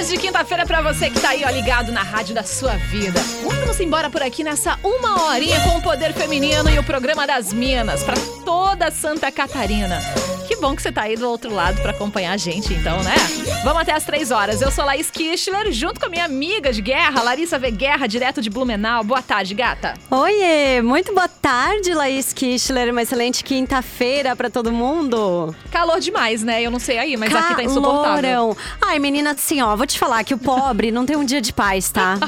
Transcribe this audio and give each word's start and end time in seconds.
tarde 0.00 0.14
de 0.14 0.18
quinta-feira 0.18 0.64
pra 0.64 0.80
você 0.80 1.10
que 1.10 1.20
tá 1.20 1.30
aí, 1.30 1.44
ó, 1.44 1.50
ligado 1.50 1.92
na 1.92 2.02
rádio 2.02 2.34
da 2.34 2.42
sua 2.42 2.76
vida. 2.76 3.20
Vamos 3.42 3.78
embora 3.80 4.08
por 4.08 4.22
aqui 4.22 4.42
nessa 4.42 4.78
uma 4.82 5.24
horinha 5.24 5.60
com 5.60 5.76
o 5.76 5.82
Poder 5.82 6.14
Feminino 6.14 6.70
e 6.70 6.78
o 6.78 6.82
programa 6.82 7.26
das 7.26 7.52
Minas 7.52 8.02
pra 8.02 8.14
toda 8.44 8.90
Santa 8.90 9.30
Catarina. 9.30 10.00
Bom 10.60 10.76
que 10.76 10.82
você 10.82 10.92
tá 10.92 11.02
aí 11.02 11.16
do 11.16 11.26
outro 11.26 11.52
lado 11.54 11.80
pra 11.80 11.90
acompanhar 11.92 12.32
a 12.32 12.36
gente, 12.36 12.74
então, 12.74 13.02
né? 13.02 13.14
Vamos 13.64 13.80
até 13.80 13.92
as 13.92 14.04
três 14.04 14.30
horas. 14.30 14.60
Eu 14.60 14.70
sou 14.70 14.84
Laís 14.84 15.10
Kischler, 15.10 15.72
junto 15.72 15.98
com 15.98 16.04
a 16.06 16.08
minha 16.10 16.24
amiga 16.26 16.70
de 16.70 16.82
guerra, 16.82 17.22
Larissa 17.22 17.58
V. 17.58 17.70
Guerra, 17.70 18.06
direto 18.06 18.42
de 18.42 18.50
Blumenau. 18.50 19.02
Boa 19.02 19.22
tarde, 19.22 19.54
gata. 19.54 19.94
Oiê, 20.10 20.82
muito 20.82 21.14
boa 21.14 21.28
tarde, 21.28 21.94
Laís 21.94 22.34
Kischler. 22.34 22.90
Uma 22.92 23.00
excelente 23.02 23.42
quinta-feira 23.42 24.36
pra 24.36 24.50
todo 24.50 24.70
mundo. 24.70 25.54
Calor 25.70 25.98
demais, 25.98 26.42
né? 26.42 26.60
Eu 26.62 26.70
não 26.70 26.78
sei 26.78 26.98
aí, 26.98 27.16
mas 27.16 27.34
aqui 27.34 27.54
tá 27.56 27.62
insuportável. 27.62 28.04
Calorão. 28.22 28.56
Ai, 28.82 28.98
menina, 28.98 29.30
assim, 29.30 29.62
ó, 29.62 29.74
vou 29.74 29.86
te 29.86 29.98
falar 29.98 30.22
que 30.24 30.34
o 30.34 30.38
pobre 30.38 30.90
não 30.92 31.06
tem 31.06 31.16
um 31.16 31.24
dia 31.24 31.40
de 31.40 31.54
paz, 31.54 31.90
tá? 31.90 32.18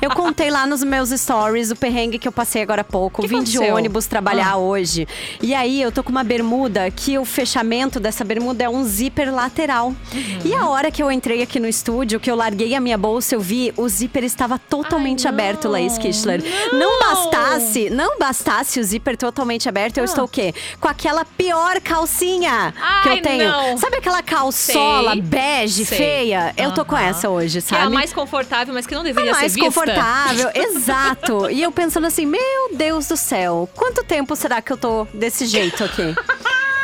Eu 0.00 0.10
contei 0.10 0.50
lá 0.50 0.66
nos 0.66 0.82
meus 0.82 1.10
stories 1.10 1.70
o 1.70 1.76
perrengue 1.76 2.18
que 2.18 2.26
eu 2.26 2.32
passei 2.32 2.62
agora 2.62 2.80
há 2.80 2.84
pouco. 2.84 3.20
Que 3.20 3.28
Vim 3.28 3.42
de 3.42 3.56
aconteceu? 3.56 3.76
ônibus 3.76 4.06
trabalhar 4.06 4.52
Ah. 4.52 4.56
hoje. 4.56 5.06
E 5.42 5.54
aí, 5.54 5.82
eu 5.82 5.92
tô 5.92 6.02
com 6.02 6.10
uma 6.10 6.24
bermuda 6.24 6.90
que 6.90 7.18
o 7.18 7.24
fechamento 7.26 7.73
dessa 8.00 8.24
bermuda 8.24 8.64
é 8.64 8.68
um 8.68 8.84
zíper 8.84 9.32
lateral. 9.34 9.88
Uhum. 9.88 10.38
E 10.44 10.54
a 10.54 10.66
hora 10.68 10.90
que 10.90 11.02
eu 11.02 11.10
entrei 11.10 11.42
aqui 11.42 11.58
no 11.60 11.66
estúdio, 11.68 12.18
que 12.20 12.30
eu 12.30 12.36
larguei 12.36 12.74
a 12.74 12.80
minha 12.80 12.96
bolsa, 12.96 13.34
eu 13.34 13.40
vi 13.40 13.72
o 13.76 13.88
zíper 13.88 14.24
estava 14.24 14.58
totalmente 14.58 15.26
Ai, 15.26 15.32
não. 15.32 15.38
aberto, 15.40 15.68
Laís 15.68 15.98
Kischler. 15.98 16.42
Não 16.72 16.98
bastasse, 17.00 17.90
não 17.90 18.18
bastasse 18.18 18.78
o 18.80 18.84
zíper 18.84 19.16
totalmente 19.16 19.68
aberto, 19.68 19.98
eu 19.98 20.04
estou 20.04 20.24
o 20.24 20.28
quê? 20.28 20.54
Com 20.80 20.88
aquela 20.88 21.24
pior 21.24 21.80
calcinha 21.80 22.72
que 23.02 23.08
Ah. 23.08 23.12
Ai, 23.12 23.18
eu 23.18 23.22
tenho. 23.22 23.44
não. 23.50 23.78
Sabe 23.78 23.96
aquela 23.96 24.22
calçola 24.22 25.12
Sei. 25.12 25.20
bege, 25.22 25.84
Sei. 25.84 25.98
feia? 25.98 26.54
Eu 26.56 26.72
tô 26.72 26.84
com 26.84 26.96
essa 26.96 27.28
hoje, 27.28 27.60
Que 27.62 27.74
é 27.74 27.78
sabe? 27.78 27.86
a 27.86 27.90
mais 27.90 28.12
confortável, 28.12 28.72
mas 28.72 28.86
que 28.86 28.94
não 28.94 29.02
deveria 29.02 29.32
mais 29.32 29.52
ser 29.52 29.60
vista. 29.60 29.80
confortável, 29.80 30.50
exato. 30.54 31.50
E 31.50 31.62
eu 31.62 31.72
pensando 31.72 32.06
assim, 32.06 32.26
meu 32.26 32.40
Deus 32.72 33.06
do 33.08 33.16
céu, 33.16 33.68
quanto 33.74 34.04
tempo 34.04 34.34
será 34.36 34.60
que 34.62 34.72
eu 34.72 34.76
tô 34.76 35.06
desse 35.12 35.46
jeito 35.46 35.82
aqui? 35.84 36.14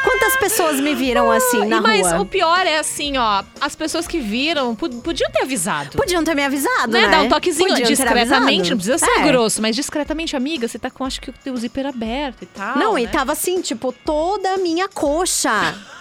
Quantas 0.02 0.36
pessoas 0.36 0.80
me 0.80 0.94
viram 0.94 1.30
assim 1.30 1.64
na 1.66 1.80
mas 1.80 2.06
rua? 2.10 2.20
o 2.22 2.26
pior 2.26 2.66
é 2.66 2.78
assim, 2.78 3.16
ó, 3.16 3.42
as 3.60 3.74
pessoas 3.76 4.06
que 4.06 4.18
viram 4.18 4.74
podiam 4.74 5.30
ter 5.30 5.42
avisado. 5.42 5.96
Podiam 5.96 6.22
ter 6.24 6.34
me 6.34 6.44
avisado, 6.44 6.92
né? 6.92 7.02
né? 7.02 7.08
Dar 7.08 7.22
um 7.22 7.28
toquezinho 7.28 7.68
Podiam 7.68 7.88
discretamente, 7.88 8.70
não 8.70 8.76
precisa 8.76 8.98
ser 8.98 9.10
É. 9.20 9.22
grosso, 9.22 9.60
mas 9.62 9.76
discretamente, 9.76 10.34
amiga, 10.36 10.66
você 10.68 10.78
tá 10.78 10.90
com 10.90 11.04
acho 11.04 11.20
que 11.20 11.30
o 11.30 11.34
teu 11.44 11.56
zíper 11.56 11.86
aberto 11.86 12.42
e 12.42 12.46
tal. 12.46 12.76
Não, 12.78 12.94
né? 12.94 13.02
e 13.02 13.08
tava 13.08 13.32
assim, 13.32 13.60
tipo, 13.60 13.92
toda 14.04 14.54
a 14.54 14.58
minha 14.58 14.88
coxa. 14.88 15.50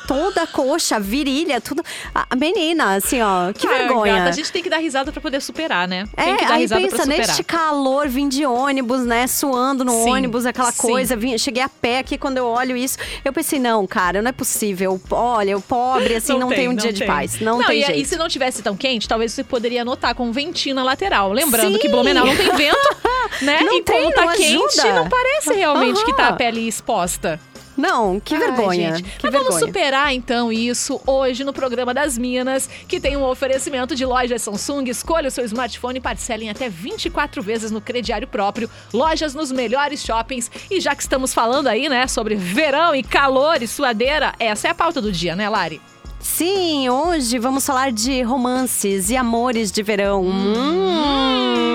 Toda 0.08 0.42
a 0.42 0.48
coxa, 0.48 1.00
virilha, 1.00 1.62
tudo. 1.62 1.84
A 2.16 2.36
menina, 2.36 2.96
assim, 2.96 3.22
ó, 3.22 3.54
que 3.54 3.68
Ah, 3.68 3.78
vergonha. 3.78 4.16
gata, 4.16 4.30
a 4.30 4.32
gente 4.32 4.52
tem 4.52 4.64
que 4.64 4.70
dar 4.70 4.78
risada 4.80 5.12
pra 5.12 5.22
poder 5.22 5.40
superar, 5.40 5.88
né? 5.88 6.06
tem 6.16 6.34
É, 6.34 6.38
que 6.38 6.46
dar 6.46 6.54
aí 6.56 6.62
risada 6.62 6.82
pra 6.82 6.90
pensa, 6.90 7.04
superar. 7.04 7.28
neste 7.28 7.44
calor, 7.44 8.08
vim 8.08 8.28
de 8.28 8.44
ônibus, 8.44 9.02
né? 9.06 9.28
Suando 9.28 9.86
no 9.86 9.92
Sim, 9.92 10.10
ônibus, 10.10 10.48
aquela 10.48 10.72
sim. 10.72 10.82
coisa. 10.82 11.16
Vim, 11.16 11.38
cheguei 11.38 11.62
a 11.62 11.70
pé 11.70 12.00
aqui, 12.00 12.18
quando 12.18 12.38
eu 12.38 12.48
olho 12.48 12.76
isso, 12.76 12.98
eu 13.24 13.32
pensei, 13.32 13.60
não, 13.60 13.86
cara, 13.90 14.22
não 14.22 14.30
é 14.30 14.32
possível. 14.32 15.02
Olha, 15.10 15.58
o 15.58 15.62
pobre, 15.62 16.16
assim, 16.16 16.38
não, 16.38 16.50
tem, 16.50 16.68
um 16.68 16.76
dia 16.76 16.94
de 16.94 17.00
tem. 17.00 17.08
paz. 17.08 17.40
Não, 17.42 17.64
tem 17.66 17.82
e, 17.82 17.86
jeito. 17.86 18.02
E 18.02 18.06
se 18.06 18.16
não 18.16 18.30
tivesse 18.30 18.62
tão 18.62 18.78
quente, 18.78 19.08
talvez 19.08 19.34
você 19.34 19.44
poderia 19.44 19.84
notar 19.84 20.14
com 20.14 20.28
um 20.28 20.32
ventinho 20.32 20.76
na 20.76 20.84
lateral. 20.84 21.34
Lembrando 21.34 21.74
Sim. 21.74 21.80
que 21.80 21.90
Blumenau 21.90 22.26
não 22.26 22.36
tem 22.36 22.56
vento, 22.56 22.96
né? 23.42 23.62
Não 23.62 23.78
e 23.78 23.82
tem, 23.82 24.04
como 24.04 24.14
tá 24.14 24.26
não 24.26 24.34
quente, 24.34 24.80
ajuda. 24.80 24.94
não 24.94 25.10
parece 25.10 25.54
realmente 25.54 26.06
que 26.06 26.14
tá 26.14 26.28
a 26.28 26.34
pele 26.34 26.68
exposta. 26.68 27.40
Não, 27.80 28.20
que 28.20 28.36
Ai, 28.36 28.40
vergonha. 28.42 28.98
gente. 28.98 29.04
Que 29.18 29.24
Mas 29.24 29.32
vamos 29.32 29.48
vergonha. 29.50 29.68
superar 29.68 30.14
então 30.14 30.52
isso 30.52 31.00
hoje 31.08 31.46
no 31.46 31.54
programa 31.54 31.94
das 31.94 32.18
Minas, 32.18 32.70
que 32.88 33.00
tem 33.00 33.16
um 33.16 33.24
oferecimento 33.24 33.96
de 33.96 34.06
lojas 34.06 34.42
Samsung. 34.42 34.90
Escolha 34.90 35.30
o 35.30 35.32
seu 35.32 35.46
smartphone 35.46 35.98
e 36.00 36.02
parcele 36.02 36.46
em 36.46 36.50
até 36.50 36.68
24 36.68 37.42
vezes 37.42 37.72
no 37.72 37.80
crediário 37.80 38.28
próprio. 38.28 38.70
Lojas 38.94 39.34
nos 39.34 39.52
melhores 39.52 40.04
shoppings. 40.04 40.52
E 40.70 40.82
já 40.82 40.94
que 40.94 41.02
estamos 41.02 41.34
falando 41.34 41.68
aí, 41.68 41.88
né, 41.88 42.06
sobre 42.08 42.36
verão 42.36 42.94
e 42.94 43.02
calor 43.02 43.62
e 43.62 43.68
suadeira, 43.68 44.34
essa 44.40 44.68
é 44.68 44.72
a 44.72 44.76
pauta 44.76 45.00
do 45.02 45.12
dia, 45.12 45.36
né, 45.36 45.48
Lari? 45.48 45.82
Sim, 46.20 46.90
hoje 46.90 47.40
vamos 47.40 47.66
falar 47.66 47.94
de 47.94 48.22
romances 48.24 49.10
e 49.10 49.16
amores 49.16 49.72
de 49.72 49.82
verão. 49.82 50.26
Hum. 50.26 51.70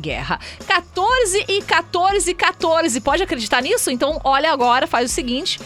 Guerra. 0.01 0.39
14 0.65 1.45
e 1.49 1.61
14 1.61 2.35
14. 2.35 3.01
Pode 3.01 3.25
acreditar 3.25 3.61
nisso? 3.61 3.91
Então 3.91 4.21
olha 4.23 4.53
agora, 4.53 4.87
faz 4.87 5.11
o 5.11 5.13
seguinte 5.13 5.59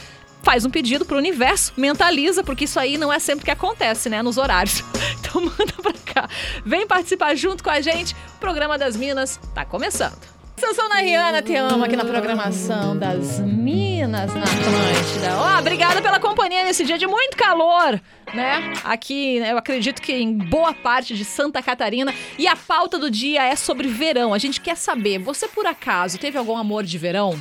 faz 0.42 0.64
um 0.64 0.70
pedido 0.70 1.04
pro 1.04 1.16
universo, 1.16 1.72
mentaliza, 1.76 2.42
porque 2.42 2.64
isso 2.64 2.78
aí 2.78 2.96
não 2.96 3.12
é 3.12 3.18
sempre 3.18 3.44
que 3.44 3.50
acontece, 3.50 4.08
né, 4.08 4.22
nos 4.22 4.38
horários. 4.38 4.82
Então 5.20 5.42
manda 5.42 5.74
pra 5.82 5.92
cá. 6.06 6.28
Vem 6.64 6.86
participar 6.86 7.34
junto 7.34 7.62
com 7.62 7.68
a 7.68 7.82
gente. 7.82 8.14
O 8.36 8.38
programa 8.38 8.78
das 8.78 8.96
Minas 8.96 9.38
tá 9.54 9.62
começando. 9.62 10.38
Sou 10.58 10.84
a 10.90 10.96
Rihanna, 10.96 11.40
te 11.40 11.54
amo 11.54 11.84
aqui 11.84 11.94
na 11.94 12.04
programação 12.04 12.96
das 12.96 13.38
Minas 13.38 14.34
na 14.34 14.42
Atlântida. 14.42 15.36
Ó, 15.38 15.58
obrigada 15.60 16.02
pela 16.02 16.18
companhia 16.18 16.64
nesse 16.64 16.84
dia 16.84 16.98
de 16.98 17.06
muito 17.06 17.36
calor, 17.36 18.00
né? 18.34 18.72
Aqui, 18.84 19.38
né, 19.38 19.52
eu 19.52 19.58
acredito 19.58 20.02
que 20.02 20.12
em 20.12 20.32
boa 20.36 20.74
parte 20.74 21.14
de 21.14 21.24
Santa 21.24 21.62
Catarina. 21.62 22.12
E 22.36 22.48
a 22.48 22.56
pauta 22.56 22.98
do 22.98 23.08
dia 23.08 23.44
é 23.44 23.54
sobre 23.54 23.86
verão. 23.86 24.34
A 24.34 24.38
gente 24.38 24.60
quer 24.60 24.76
saber, 24.76 25.18
você 25.18 25.46
por 25.46 25.64
acaso 25.64 26.18
teve 26.18 26.36
algum 26.36 26.56
amor 26.56 26.82
de 26.82 26.98
verão? 26.98 27.38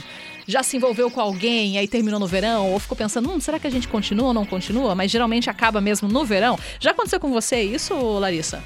Já 0.47 0.63
se 0.63 0.77
envolveu 0.77 1.11
com 1.11 1.19
alguém 1.19 1.73
e 1.73 1.77
aí 1.77 1.87
terminou 1.87 2.19
no 2.19 2.27
verão, 2.27 2.71
ou 2.71 2.79
ficou 2.79 2.97
pensando, 2.97 3.29
hum, 3.29 3.39
será 3.39 3.59
que 3.59 3.67
a 3.67 3.71
gente 3.71 3.87
continua 3.87 4.27
ou 4.27 4.33
não 4.33 4.45
continua? 4.45 4.95
Mas 4.95 5.11
geralmente 5.11 5.49
acaba 5.49 5.81
mesmo 5.81 6.07
no 6.07 6.23
verão. 6.25 6.57
Já 6.79 6.91
aconteceu 6.91 7.19
com 7.19 7.31
você 7.31 7.61
isso, 7.61 7.93
Larissa? 8.17 8.63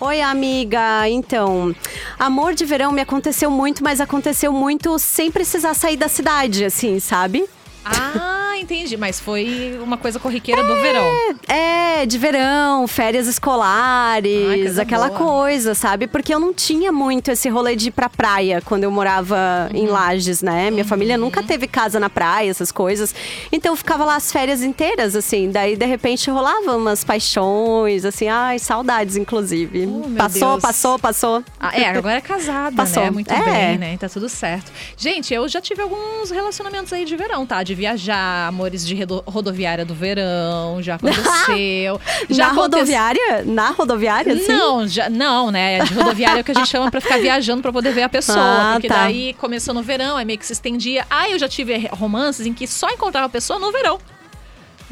Oi, 0.00 0.20
amiga. 0.22 1.08
Então, 1.08 1.74
amor 2.18 2.54
de 2.54 2.64
verão 2.64 2.90
me 2.90 3.02
aconteceu 3.02 3.50
muito, 3.50 3.84
mas 3.84 4.00
aconteceu 4.00 4.52
muito 4.52 4.98
sem 4.98 5.30
precisar 5.30 5.74
sair 5.74 5.96
da 5.96 6.08
cidade, 6.08 6.64
assim, 6.64 6.98
sabe? 6.98 7.46
Ah, 7.84 8.39
entendi. 8.60 8.96
Mas 8.96 9.18
foi 9.20 9.78
uma 9.82 9.96
coisa 9.96 10.18
corriqueira 10.18 10.62
do 10.62 10.74
verão. 10.80 11.04
É, 11.48 12.06
de 12.06 12.18
verão, 12.18 12.86
férias 12.86 13.26
Ai, 13.26 13.30
escolares, 13.30 14.46
coisa 14.46 14.82
aquela 14.82 15.08
boa. 15.08 15.18
coisa, 15.18 15.74
sabe? 15.74 16.06
Porque 16.06 16.32
eu 16.34 16.38
não 16.40 16.52
tinha 16.52 16.92
muito 16.92 17.30
esse 17.30 17.48
rolê 17.48 17.76
de 17.76 17.88
ir 17.88 17.90
pra 17.90 18.08
praia 18.08 18.62
quando 18.64 18.84
eu 18.84 18.90
morava 18.90 19.68
em 19.74 19.86
Uhum. 19.86 19.92
Lages, 19.92 20.42
né? 20.42 20.70
Minha 20.70 20.84
família 20.84 21.16
nunca 21.18 21.42
teve 21.42 21.66
casa 21.66 21.98
na 21.98 22.08
praia, 22.10 22.50
essas 22.50 22.70
coisas. 22.72 23.14
Então 23.50 23.72
eu 23.72 23.76
ficava 23.76 24.04
lá 24.04 24.16
as 24.16 24.30
férias 24.32 24.62
inteiras, 24.62 25.16
assim. 25.16 25.50
Daí, 25.50 25.76
de 25.76 25.86
repente, 25.86 26.30
rolava 26.30 26.76
umas 26.76 27.02
paixões, 27.04 28.04
assim. 28.04 28.28
Ai, 28.28 28.58
saudades, 28.58 29.16
inclusive. 29.16 29.86
Oh, 29.86 30.10
passou, 30.16 30.50
Deus. 30.52 30.62
passou, 30.62 30.98
passou. 30.98 31.44
Ah, 31.58 31.78
é, 31.78 31.88
agora 31.88 32.16
é 32.18 32.20
casada, 32.20 32.74
Passou. 32.76 33.02
né? 33.04 33.10
Muito 33.10 33.32
É. 33.32 33.42
bem, 33.44 33.78
né? 33.78 33.96
Tá 33.98 34.08
tudo 34.08 34.28
certo. 34.28 34.70
Gente, 34.96 35.32
eu 35.32 35.48
já 35.48 35.60
tive 35.60 35.82
alguns 35.82 36.30
relacionamentos 36.30 36.92
aí 36.92 37.04
de 37.04 37.16
verão, 37.16 37.44
tá? 37.46 37.62
De 37.62 37.74
viajar, 37.74 38.49
amores 38.50 38.86
de 38.86 38.94
rodoviária 39.26 39.84
do 39.84 39.94
verão, 39.94 40.82
já 40.82 40.96
aconteceu. 40.96 42.00
já 42.28 42.46
na 42.46 42.52
aconte- 42.52 42.74
rodoviária? 42.76 43.42
Na 43.44 43.70
rodoviária, 43.70 44.36
sim? 44.36 44.52
Não, 44.52 44.86
já, 44.86 45.08
não, 45.08 45.50
né? 45.50 45.80
De 45.84 45.94
rodoviária 45.94 46.40
é 46.40 46.42
o 46.42 46.44
que 46.44 46.50
a 46.50 46.54
gente 46.54 46.68
chama 46.68 46.90
pra 46.90 47.00
ficar 47.00 47.18
viajando 47.18 47.62
pra 47.62 47.72
poder 47.72 47.92
ver 47.92 48.02
a 48.02 48.08
pessoa. 48.08 48.38
Ah, 48.38 48.72
porque 48.74 48.88
tá. 48.88 49.04
daí 49.04 49.32
começou 49.34 49.72
no 49.72 49.82
verão, 49.82 50.16
aí 50.16 50.24
meio 50.24 50.38
que 50.38 50.46
se 50.46 50.52
estendia. 50.52 51.06
Aí 51.08 51.32
eu 51.32 51.38
já 51.38 51.48
tive 51.48 51.88
romances 51.92 52.46
em 52.46 52.52
que 52.52 52.66
só 52.66 52.88
encontrava 52.90 53.26
a 53.26 53.30
pessoa 53.30 53.58
no 53.58 53.72
verão. 53.72 53.98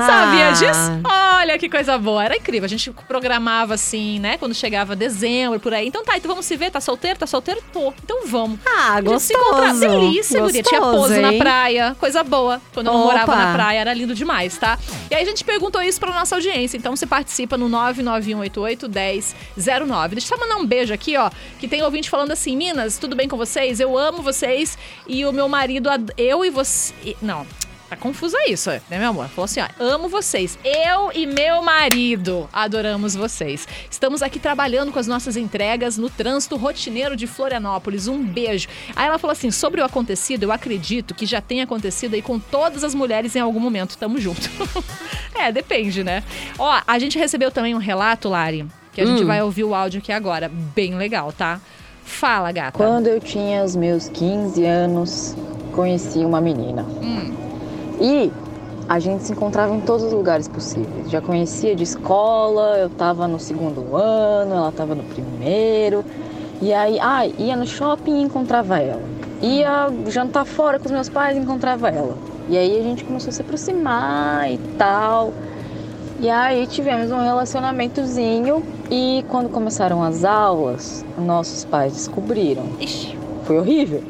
Sabia 0.07 0.49
Ah. 0.49 0.53
disso? 0.53 0.91
Olha 1.41 1.59
que 1.59 1.69
coisa 1.69 1.99
boa. 1.99 2.25
Era 2.25 2.37
incrível. 2.37 2.65
A 2.65 2.69
gente 2.69 2.91
programava 3.07 3.75
assim, 3.75 4.19
né? 4.19 4.39
Quando 4.39 4.55
chegava 4.55 4.97
dezembro, 4.97 5.61
por 5.61 5.75
aí. 5.75 5.87
Então 5.89 6.03
tá, 6.05 6.17
então 6.17 6.29
vamos 6.31 6.47
se 6.47 6.57
ver. 6.57 6.71
Tá 6.71 6.81
solteiro? 6.81 7.19
Tá 7.19 7.27
solteiro? 7.27 7.61
Tô. 7.73 7.93
Então 8.03 8.27
vamos. 8.27 8.59
Ah, 8.67 8.95
A 8.95 9.03
gente 9.03 9.21
se 9.23 9.35
gostoso. 9.35 9.81
Delícia, 9.81 10.41
guria. 10.41 10.63
Tinha 10.63 10.81
Gostoso, 10.81 11.09
pouso 11.09 11.21
na 11.21 11.33
hein? 11.33 11.39
praia. 11.39 11.97
Coisa 11.99 12.25
boa. 12.25 12.61
Quando 12.73 12.87
eu 12.89 12.93
morava 12.95 13.35
na 13.37 13.53
praia, 13.53 13.79
era 13.81 13.93
lindo 13.93 14.15
demais, 14.15 14.57
tá? 14.57 14.79
E 15.11 15.15
aí 15.15 15.23
a 15.23 15.27
gente 15.27 15.45
perguntou 15.45 15.83
isso 15.83 15.99
pra 16.01 16.13
nossa 16.13 16.35
audiência. 16.37 16.77
Então 16.77 16.95
você 16.97 17.07
participa 17.07 17.57
no 17.57 17.69
991881009. 17.69 20.09
Deixa 20.11 20.27
eu 20.27 20.31
só 20.37 20.37
mandar 20.39 20.57
um 20.57 20.67
beijo 20.67 20.93
aqui, 20.95 21.17
ó. 21.17 21.31
Que 21.59 21.67
tem 21.69 21.83
ouvinte 21.83 22.09
falando 22.11 22.31
assim: 22.33 22.57
Minas, 22.57 22.99
tudo 22.99 23.15
bem 23.17 23.29
com 23.29 23.37
vocês? 23.37 23.81
Eu 23.81 23.97
amo 23.99 24.23
vocês. 24.23 24.77
E 25.07 25.25
o 25.27 25.33
meu 25.33 25.49
marido, 25.49 25.89
eu 26.17 26.45
e 26.45 26.51
você. 26.51 26.93
Não. 27.23 27.47
Tá 27.89 27.97
confusa 27.97 28.37
isso, 28.47 28.69
né, 28.71 28.99
meu 28.99 29.09
amor? 29.09 29.29
Falou 29.29 29.47
assim, 29.47 29.61
ó, 29.61 29.69
amo 29.83 30.11
vocês. 30.11 30.59
Eu 30.63 31.11
e 31.15 31.27
meu 31.27 31.63
marido 31.63 32.47
adoramos 32.53 33.15
vocês. 33.15 33.67
Estamos 33.91 34.21
aqui 34.21 34.39
trabalhando 34.39 34.93
com 34.93 34.99
as 34.99 35.07
nossas 35.07 35.39
entregas 35.39 35.97
no 35.97 36.11
trânsito 36.11 36.57
rotineiro 36.57 37.17
de 37.17 37.27
Florianópolis. 37.27 38.07
Um 38.07 38.23
beijo. 38.23 38.69
Aí 38.95 39.07
ela 39.07 39.19
falou 39.19 39.33
assim, 39.33 39.51
sobre 39.51 39.81
o 39.81 39.85
acontecido, 39.85 40.43
eu 40.43 40.53
acredito 40.53 41.15
que 41.15 41.25
já 41.25 41.41
tenha 41.41 41.65
acontecido 41.65 42.13
aí 42.13 42.21
com 42.21 42.39
todas 42.39 42.85
as 42.85 42.95
mulheres 42.95 43.35
em 43.35 43.41
algum 43.41 43.61
momento. 43.61 43.97
Tamo 43.97 44.21
junto. 44.21 44.51
é, 45.35 45.51
depende, 45.51 46.05
né? 46.05 46.23
Ó, 46.59 46.83
a 46.87 46.99
gente 46.99 47.19
recebeu 47.19 47.51
também 47.51 47.75
um 47.75 47.79
relato, 47.79 48.29
Lari, 48.29 48.67
que 48.93 49.01
a 49.01 49.07
gente 49.07 49.25
vai 49.25 49.43
ouvir 49.43 49.65
o 49.65 49.75
áudio 49.75 50.01
aqui 50.01 50.13
agora. 50.13 50.51
Bem 50.75 50.95
legal, 50.95 51.33
tá? 51.33 51.59
Fala, 52.05 52.53
gata. 52.53 52.77
Quando 52.77 53.07
eu 53.07 53.19
tinha 53.19 53.65
os 53.65 53.75
meus 53.75 54.11
15 54.11 54.63
anos, 54.65 55.35
conheci 55.73 56.19
uma 56.19 56.41
menina. 56.41 56.85
E 58.01 58.31
a 58.89 58.99
gente 58.99 59.25
se 59.25 59.33
encontrava 59.33 59.75
em 59.75 59.81
todos 59.81 60.05
os 60.05 60.13
lugares 60.13 60.49
possíveis. 60.49 61.11
Já 61.11 61.21
conhecia 61.21 61.77
de 61.77 61.83
escola, 61.83 62.79
eu 62.79 62.89
tava 62.89 63.29
no 63.29 63.39
segundo 63.39 63.95
ano, 63.95 64.55
ela 64.55 64.73
tava 64.73 64.95
no 64.95 65.03
primeiro. 65.03 66.05
E 66.63 66.73
aí, 66.73 66.99
ah, 67.01 67.27
ia 67.27 67.55
no 67.55 67.67
shopping 67.67 68.21
e 68.21 68.23
encontrava 68.23 68.79
ela. 68.79 69.03
Ia 69.43 69.89
jantar 70.09 70.45
fora 70.45 70.79
com 70.79 70.87
os 70.87 70.91
meus 70.91 71.09
pais 71.09 71.37
e 71.37 71.41
encontrava 71.41 71.89
ela. 71.89 72.17
E 72.49 72.57
aí 72.57 72.79
a 72.79 72.83
gente 72.83 73.05
começou 73.05 73.29
a 73.29 73.33
se 73.33 73.43
aproximar 73.43 74.51
e 74.51 74.59
tal. 74.79 75.33
E 76.19 76.29
aí 76.29 76.67
tivemos 76.67 77.13
um 77.13 77.23
relacionamentozinho 77.23 78.63
e 78.91 79.25
quando 79.29 79.49
começaram 79.49 80.03
as 80.03 80.25
aulas, 80.25 81.05
nossos 81.17 81.65
pais 81.65 81.93
descobriram. 81.93 82.65
Ixi. 82.81 83.17
Foi 83.45 83.59
horrível. 83.59 84.03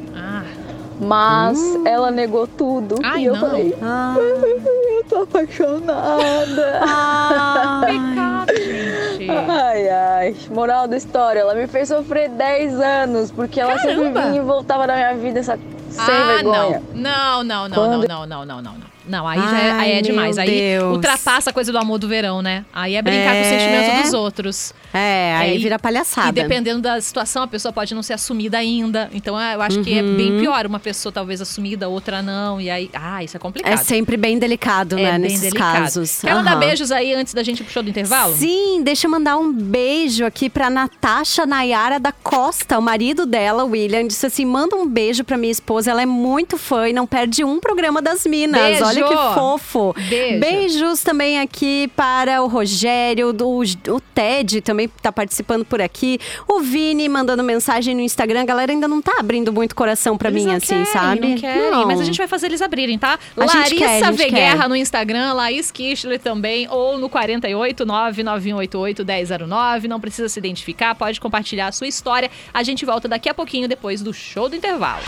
Mas 1.00 1.59
ela 1.85 2.11
negou 2.11 2.47
tudo 2.47 2.97
Ai, 3.05 3.23
e 3.23 3.25
eu 3.27 3.35
não. 3.35 3.41
falei, 3.41 3.75
Ah, 3.81 4.15
eu 4.19 5.05
tô 5.09 5.23
apaixonada. 5.23 6.81
ah, 6.83 7.83
pecado, 7.87 8.56
gente. 8.56 9.31
Ai, 9.31 9.89
ai. 9.89 10.37
Moral 10.50 10.89
da 10.89 10.97
história, 10.97 11.41
ela 11.41 11.55
me 11.55 11.67
fez 11.67 11.89
sofrer 11.89 12.29
10 12.31 12.81
anos, 12.81 13.31
porque 13.31 13.61
ela 13.61 13.79
sempre 13.79 13.97
Caramba. 13.97 14.21
vinha 14.23 14.37
e 14.37 14.45
voltava 14.45 14.87
na 14.87 14.95
minha 14.95 15.15
vida 15.15 15.39
essa 15.41 15.59
sem 15.91 16.15
ah, 16.15 16.27
vergonha. 16.37 16.83
não. 16.95 17.03
Não, 17.03 17.45
não, 17.45 17.69
não, 17.69 17.75
Quando- 17.77 18.09
não, 18.09 18.27
não, 18.27 18.45
não, 18.47 18.62
não, 18.62 18.62
não. 18.62 18.89
Não, 19.09 19.27
aí 19.27 19.41
já 19.41 19.59
é, 19.59 19.71
Ai, 19.71 19.79
aí 19.81 19.93
é 19.93 20.03
demais. 20.03 20.37
Aí 20.37 20.47
Deus. 20.77 20.97
ultrapassa 20.97 21.49
a 21.49 21.53
coisa 21.53 21.73
do 21.73 21.79
amor 21.79 21.99
do 21.99 22.06
verão, 22.06 22.43
né? 22.43 22.62
Aí 22.75 22.95
é 22.95 23.00
brincar 23.00 23.33
com 23.33 23.41
o 23.41 23.45
É. 23.45 23.45
sentimento 23.45 24.03
dos 24.03 24.12
outros. 24.12 24.75
É, 24.93 25.35
aí 25.37 25.56
É, 25.56 25.58
vira 25.58 25.79
palhaçada. 25.79 26.29
E 26.29 26.32
dependendo 26.32 26.81
da 26.81 27.00
situação, 27.00 27.43
a 27.43 27.46
pessoa 27.49 27.73
pode 27.73 27.94
não 27.94 28.02
ser 28.02 28.14
assumida 28.14 28.58
ainda. 28.58 29.08
Então 29.12 29.38
eu 29.40 29.61
acho 29.62 29.81
que 29.82 29.99
é 29.99 30.02
bem 30.02 30.32
Uhum. 30.32 30.40
pior. 30.40 30.67
Uma 30.67 30.79
pessoa 30.81 31.12
talvez 31.12 31.40
assumida, 31.40 31.88
outra 31.88 32.23
não. 32.23 32.61
E 32.61 32.70
aí, 32.70 32.90
ah, 32.94 33.23
isso 33.23 33.37
é 33.37 33.40
complicado. 33.40 33.73
É 33.73 33.76
sempre 33.76 34.17
bem 34.17 34.38
delicado, 34.38 34.99
É 34.99 35.02
né, 35.02 35.11
bem 35.12 35.19
nesses 35.20 35.40
delicado. 35.40 35.79
casos. 35.82 36.20
Quer 36.20 36.35
mandar 36.35 36.52
Aham. 36.52 36.61
beijos 36.61 36.90
aí 36.93 37.14
antes 37.14 37.35
da 37.35 37.43
gente 37.43 37.61
ir 37.61 37.64
pro 37.64 37.73
show 37.73 37.82
do 37.82 37.90
intervalo? 37.90 38.35
Sim, 38.37 38.82
deixa 38.82 39.06
eu 39.06 39.11
mandar 39.11 39.37
um 39.37 39.52
beijo 39.52 40.25
aqui 40.25 40.49
pra 40.50 40.69
Natasha 40.70 41.44
Nayara 41.46 41.99
da 41.99 42.12
Costa, 42.12 42.79
o 42.79 42.82
marido 42.82 43.26
dela, 43.26 43.64
William, 43.64 44.06
disse 44.06 44.26
assim: 44.26 44.44
manda 44.44 44.76
um 44.76 44.87
beijo 44.87 45.25
pra 45.25 45.37
minha 45.37 45.52
esposa, 45.52 45.90
ela 45.90 46.02
é 46.02 46.06
muito 46.06 46.56
fã 46.58 46.88
e 46.88 46.93
não 46.93 47.06
perde 47.06 47.44
um 47.44 47.58
programa 47.61 48.00
das 48.02 48.26
Minas. 48.26 48.61
Beijo! 48.61 48.85
Olha 48.85 49.05
que 49.05 49.35
fofo. 49.35 49.94
Beijo. 50.08 50.40
Beijos 50.40 51.02
também 51.02 51.40
aqui 51.40 51.90
para 51.96 52.43
o 52.43 52.46
Rogério, 52.46 53.32
do, 53.32 53.49
o 53.88 54.00
Ted 54.14 54.61
também 54.61 54.78
tá 54.87 55.11
participando 55.11 55.65
por 55.65 55.81
aqui. 55.81 56.21
O 56.47 56.61
Vini 56.61 57.09
mandando 57.09 57.43
mensagem 57.43 57.95
no 57.95 58.01
Instagram. 58.01 58.43
A 58.43 58.45
galera 58.45 58.71
ainda 58.71 58.87
não 58.87 59.03
tá 59.03 59.17
abrindo 59.19 59.53
muito 59.53 59.75
coração 59.75 60.17
pra 60.17 60.29
Eles 60.31 60.45
mim, 60.45 60.55
assim, 60.55 60.67
querem, 60.67 60.85
sabe? 60.85 61.29
Não 61.31 61.37
querem, 61.37 61.71
Não. 61.71 61.87
mas 61.87 62.01
a 62.01 62.05
gente 62.05 62.19
vai 62.19 62.29
fazer 62.29 62.47
eles 62.47 62.63
abrirem, 62.63 62.99
tá? 62.99 63.19
A 63.37 63.45
Larissa 63.45 63.75
quer, 63.75 64.03
a 64.05 64.11
gente 64.13 64.17
Veguerra 64.19 64.63
quer. 64.63 64.69
no 64.69 64.77
Instagram, 64.77 65.33
Laís 65.33 65.71
Kichler 65.71 66.21
também, 66.21 66.69
ou 66.71 66.99
no 66.99 67.09
48 67.09 67.85
99188 67.87 69.05
1009. 69.05 69.89
Não 69.89 69.99
precisa 69.99 70.29
se 70.29 70.39
identificar, 70.39 70.95
pode 70.95 71.21
compartilhar 71.21 71.69
a 71.69 71.73
sua 71.73 71.87
história. 71.89 72.31
A 72.53 72.63
gente 72.63 72.85
volta 72.85 73.09
daqui 73.09 73.29
a 73.29 73.35
pouquinho 73.35 73.67
depois 73.67 74.03
do 74.03 74.13
show 74.13 74.49
do 74.49 74.55
intervalo. 74.57 75.03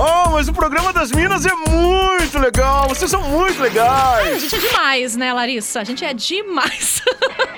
Oh, 0.00 0.30
mas 0.30 0.46
o 0.46 0.52
programa 0.52 0.92
das 0.92 1.10
Minas 1.10 1.44
é 1.44 1.52
muito 1.52 2.38
legal. 2.38 2.88
Vocês 2.88 3.10
são 3.10 3.20
muito 3.22 3.58
A 3.58 3.62
legais. 3.64 4.42
gente 4.42 4.54
é 4.54 4.58
demais, 4.68 5.16
né, 5.16 5.32
Larissa? 5.32 5.80
A 5.80 5.84
gente 5.84 6.04
é 6.04 6.14
demais. 6.14 7.02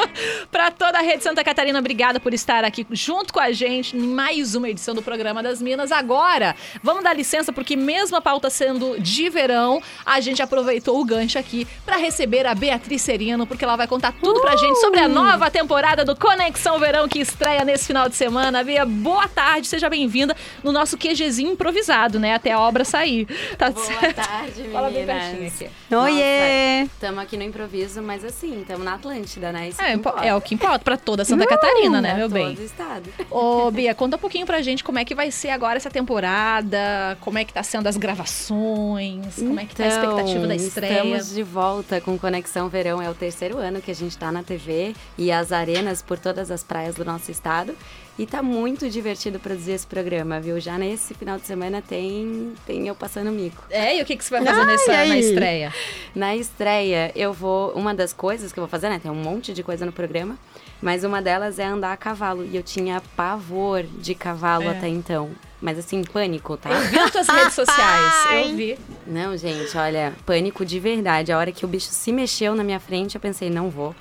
pra 0.51 0.71
toda 0.71 0.99
a 0.99 1.03
Rede 1.03 1.23
Santa 1.23 1.45
Catarina, 1.45 1.79
obrigada 1.79 2.19
por 2.19 2.33
estar 2.33 2.65
aqui 2.65 2.87
junto 2.93 3.31
com 3.35 3.41
a 3.41 3.53
gente 3.53 3.95
em 3.95 4.01
mais 4.01 4.55
uma 4.55 4.71
edição 4.71 4.95
do 4.95 5.03
programa 5.03 5.43
das 5.43 5.61
Minas. 5.61 5.93
Agora, 5.93 6.57
vamos 6.83 7.05
dar 7.05 7.13
licença, 7.15 7.53
porque 7.53 7.77
mesmo 7.77 8.17
a 8.17 8.23
pauta 8.23 8.49
sendo 8.49 8.99
de 8.99 9.29
verão, 9.29 9.83
a 10.07 10.19
gente 10.21 10.41
aproveitou 10.41 10.99
o 10.99 11.05
gancho 11.05 11.39
aqui 11.39 11.67
pra 11.85 11.97
receber 11.99 12.47
a 12.47 12.55
Beatriz 12.55 13.03
Serino, 13.03 13.47
porque 13.47 13.65
ela 13.65 13.77
vai 13.77 13.87
contar 13.87 14.13
tudo 14.13 14.41
pra 14.41 14.57
gente 14.57 14.81
sobre 14.81 14.99
a 15.01 15.09
nova 15.09 15.51
temporada 15.51 16.07
do 16.07 16.17
Conexão 16.17 16.79
Verão 16.79 17.07
que 17.07 17.19
estreia 17.19 17.67
nesse 17.67 17.87
final 17.87 18.09
de 18.09 18.17
semana. 18.17 18.65
Bia, 18.65 18.87
boa 18.87 19.29
tarde, 19.29 19.67
seja 19.67 19.91
bem-vinda 19.91 20.35
no 20.65 20.73
nosso 20.73 20.97
QGzinho 20.97 21.53
improvisado, 21.53 22.19
né? 22.19 22.30
Até 22.35 22.53
a 22.53 22.61
obra 22.61 22.85
sair. 22.85 23.27
Tá 23.57 23.71
Boa 23.71 23.85
certo? 23.85 24.17
tarde, 24.17 24.53
meninas. 24.63 24.73
Fala 24.73 24.91
bem 24.91 25.07
pertinho 25.07 25.47
aqui. 25.49 25.95
Oiê! 25.95 26.83
Estamos 26.85 27.23
aqui 27.23 27.37
no 27.37 27.43
improviso, 27.43 28.03
mas 28.03 28.25
assim, 28.25 28.61
estamos 28.61 28.85
na 28.85 28.95
Atlântida, 28.95 29.53
né? 29.53 29.69
Isso 29.69 29.81
É, 29.83 29.99
é 30.29 30.35
o 30.35 30.41
que 30.41 30.55
importa 30.55 30.79
pra 30.85 30.97
toda 30.97 31.25
Santa 31.25 31.47
Catarina, 31.47 32.01
né, 32.01 32.15
meu 32.15 32.29
todo 32.29 32.35
bem? 32.35 32.55
o 32.57 32.63
estado. 32.63 33.11
Ô, 33.31 33.71
Bia, 33.71 33.95
conta 33.95 34.17
um 34.17 34.19
pouquinho 34.19 34.47
pra 34.47 34.61
gente 34.63 34.83
como 34.85 34.99
é 34.99 35.05
que 35.05 35.15
vai 35.15 35.31
ser 35.31 35.51
agora 35.51 35.77
essa 35.77 35.91
temporada, 35.91 37.17
como 37.21 37.39
é 37.39 37.45
que 37.45 37.53
tá 37.53 37.63
sendo 37.63 37.87
as 37.87 37.97
gravações, 37.97 39.37
como 39.37 39.59
é 39.61 39.65
que 39.65 39.75
tá 39.75 39.85
a 39.85 39.89
expectativa 39.89 40.47
da 40.47 40.55
estreia. 40.55 40.93
Então, 40.93 41.07
Estamos 41.07 41.35
de 41.35 41.43
volta 41.43 42.01
com 42.01 42.19
Conexão 42.19 42.69
Verão. 42.69 43.01
É 43.01 43.09
o 43.11 43.15
terceiro 43.15 43.59
ano 43.59 43.81
que 43.81 43.91
a 43.91 43.95
gente 43.95 44.17
tá 44.17 44.31
na 44.33 44.43
TV 44.43 44.95
e 45.19 45.31
as 45.33 45.53
arenas 45.53 46.03
por 46.03 46.19
todas 46.19 46.51
as 46.51 46.63
praias 46.63 46.95
do 46.95 47.05
nosso 47.05 47.31
estado. 47.31 47.75
E 48.21 48.27
tá 48.27 48.43
muito 48.43 48.91
divertido 48.91 49.41
produzir 49.41 49.73
esse 49.73 49.87
programa, 49.87 50.39
viu? 50.39 50.61
Já 50.61 50.77
nesse 50.77 51.15
final 51.15 51.39
de 51.39 51.47
semana 51.47 51.81
tem, 51.81 52.53
tem 52.67 52.87
eu 52.87 52.95
passando 52.95 53.31
mico. 53.31 53.65
É, 53.71 53.97
e 53.97 54.03
o 54.03 54.05
que, 54.05 54.15
que 54.15 54.23
você 54.23 54.29
vai 54.29 54.45
fazer 54.45 54.67
nessa, 54.67 54.93
na 55.07 55.17
estreia? 55.17 55.75
Na 56.15 56.37
estreia, 56.37 57.11
eu 57.17 57.33
vou. 57.33 57.73
Uma 57.73 57.95
das 57.95 58.13
coisas 58.13 58.53
que 58.53 58.59
eu 58.59 58.63
vou 58.63 58.69
fazer, 58.69 58.91
né? 58.91 58.99
Tem 58.99 59.11
um 59.11 59.15
monte 59.15 59.55
de 59.55 59.63
coisa 59.63 59.87
no 59.87 59.93
programa, 59.93 60.37
mas 60.83 61.03
uma 61.03 61.23
delas 61.23 61.59
é 61.59 61.65
andar 61.65 61.95
a 61.95 61.97
cavalo. 61.97 62.45
E 62.45 62.55
eu 62.55 62.63
tinha 62.63 63.01
pavor 63.17 63.85
de 63.85 64.15
cavalo 64.15 64.65
É. 64.65 64.69
até 64.73 64.87
então. 64.89 65.31
Mas 65.59 65.79
assim, 65.79 66.05
pânico, 66.05 66.59
tá? 66.59 66.69
Eu 66.69 66.81
vi 66.91 66.97
nas 66.97 67.11
tuas 67.13 67.27
redes 67.27 67.55
sociais, 67.55 68.15
eu 68.33 68.55
vi. 68.55 68.79
Não, 69.07 69.35
gente, 69.35 69.75
olha, 69.79 70.13
pânico 70.27 70.63
de 70.63 70.79
verdade. 70.79 71.33
A 71.33 71.39
hora 71.39 71.51
que 71.53 71.65
o 71.65 71.69
bicho 71.69 71.89
se 71.89 72.13
mexeu 72.13 72.55
na 72.55 72.63
minha 72.63 72.81
frente, 72.81 73.15
eu 73.15 73.21
pensei, 73.21 73.49
não 73.49 73.71
vou. 73.71 73.95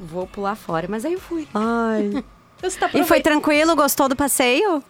Vou 0.00 0.26
pular 0.26 0.56
fora. 0.56 0.88
Mas 0.90 1.04
aí 1.04 1.12
eu 1.12 1.20
fui. 1.20 1.46
Ai. 1.54 2.24
Então 2.58 2.70
tá 2.70 2.90
E 2.94 3.04
foi 3.04 3.20
tranquilo? 3.20 3.74
Gostou 3.76 4.08
do 4.08 4.16
passeio? 4.16 4.82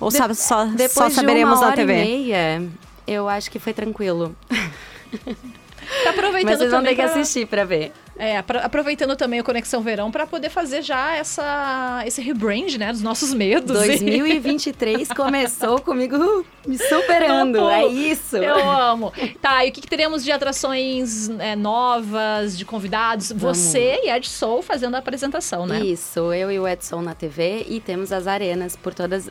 Ou 0.00 0.10
sabe, 0.10 0.34
só, 0.34 0.64
Depois 0.66 0.92
só 0.92 1.08
de 1.08 1.14
saberemos 1.14 1.58
uma 1.58 1.68
na 1.70 1.72
TV? 1.76 1.92
meia, 1.92 2.62
eu 3.06 3.28
acho 3.28 3.50
que 3.50 3.58
foi 3.58 3.72
tranquilo. 3.72 4.34
tá 6.04 6.10
aproveitando 6.10 6.50
Mas 6.50 6.58
vocês 6.58 6.70
vão 6.70 6.82
ter 6.82 6.90
que 6.94 7.02
pra- 7.02 7.06
assistir 7.06 7.46
pra 7.46 7.64
ver. 7.64 7.92
É, 8.18 8.36
apro- 8.38 8.58
aproveitando 8.60 9.14
também 9.14 9.40
o 9.40 9.44
Conexão 9.44 9.80
Verão 9.80 10.10
pra 10.10 10.26
poder 10.26 10.50
fazer 10.50 10.82
já 10.82 11.14
essa, 11.14 12.02
esse 12.04 12.20
rebrand, 12.20 12.76
né, 12.76 12.90
dos 12.90 13.00
nossos 13.02 13.32
medos. 13.32 13.78
2023 13.78 15.08
começou 15.14 15.80
comigo 15.80 16.44
me 16.66 16.76
superando. 16.78 17.68
É 17.68 17.86
isso. 17.86 18.36
Eu 18.36 18.58
amo. 18.68 19.12
Tá, 19.40 19.64
e 19.64 19.68
o 19.70 19.72
que, 19.72 19.80
que 19.80 19.86
teremos 19.88 20.24
de 20.24 20.32
atrações 20.32 21.28
é, 21.38 21.54
novas, 21.54 22.58
de 22.58 22.64
convidados? 22.64 23.30
Você 23.32 24.00
e 24.04 24.10
Ed 24.10 24.28
Soul 24.28 24.62
fazendo 24.62 24.94
a 24.96 24.98
apresentação, 24.98 25.66
né? 25.66 25.80
Isso, 25.80 26.32
eu 26.32 26.50
e 26.50 26.58
o 26.58 26.66
Edson 26.66 27.00
na 27.02 27.14
TV 27.14 27.66
e 27.68 27.80
temos 27.80 28.10
as 28.12 28.26
arenas 28.26 28.74
por 28.76 28.92
todas 28.92 29.30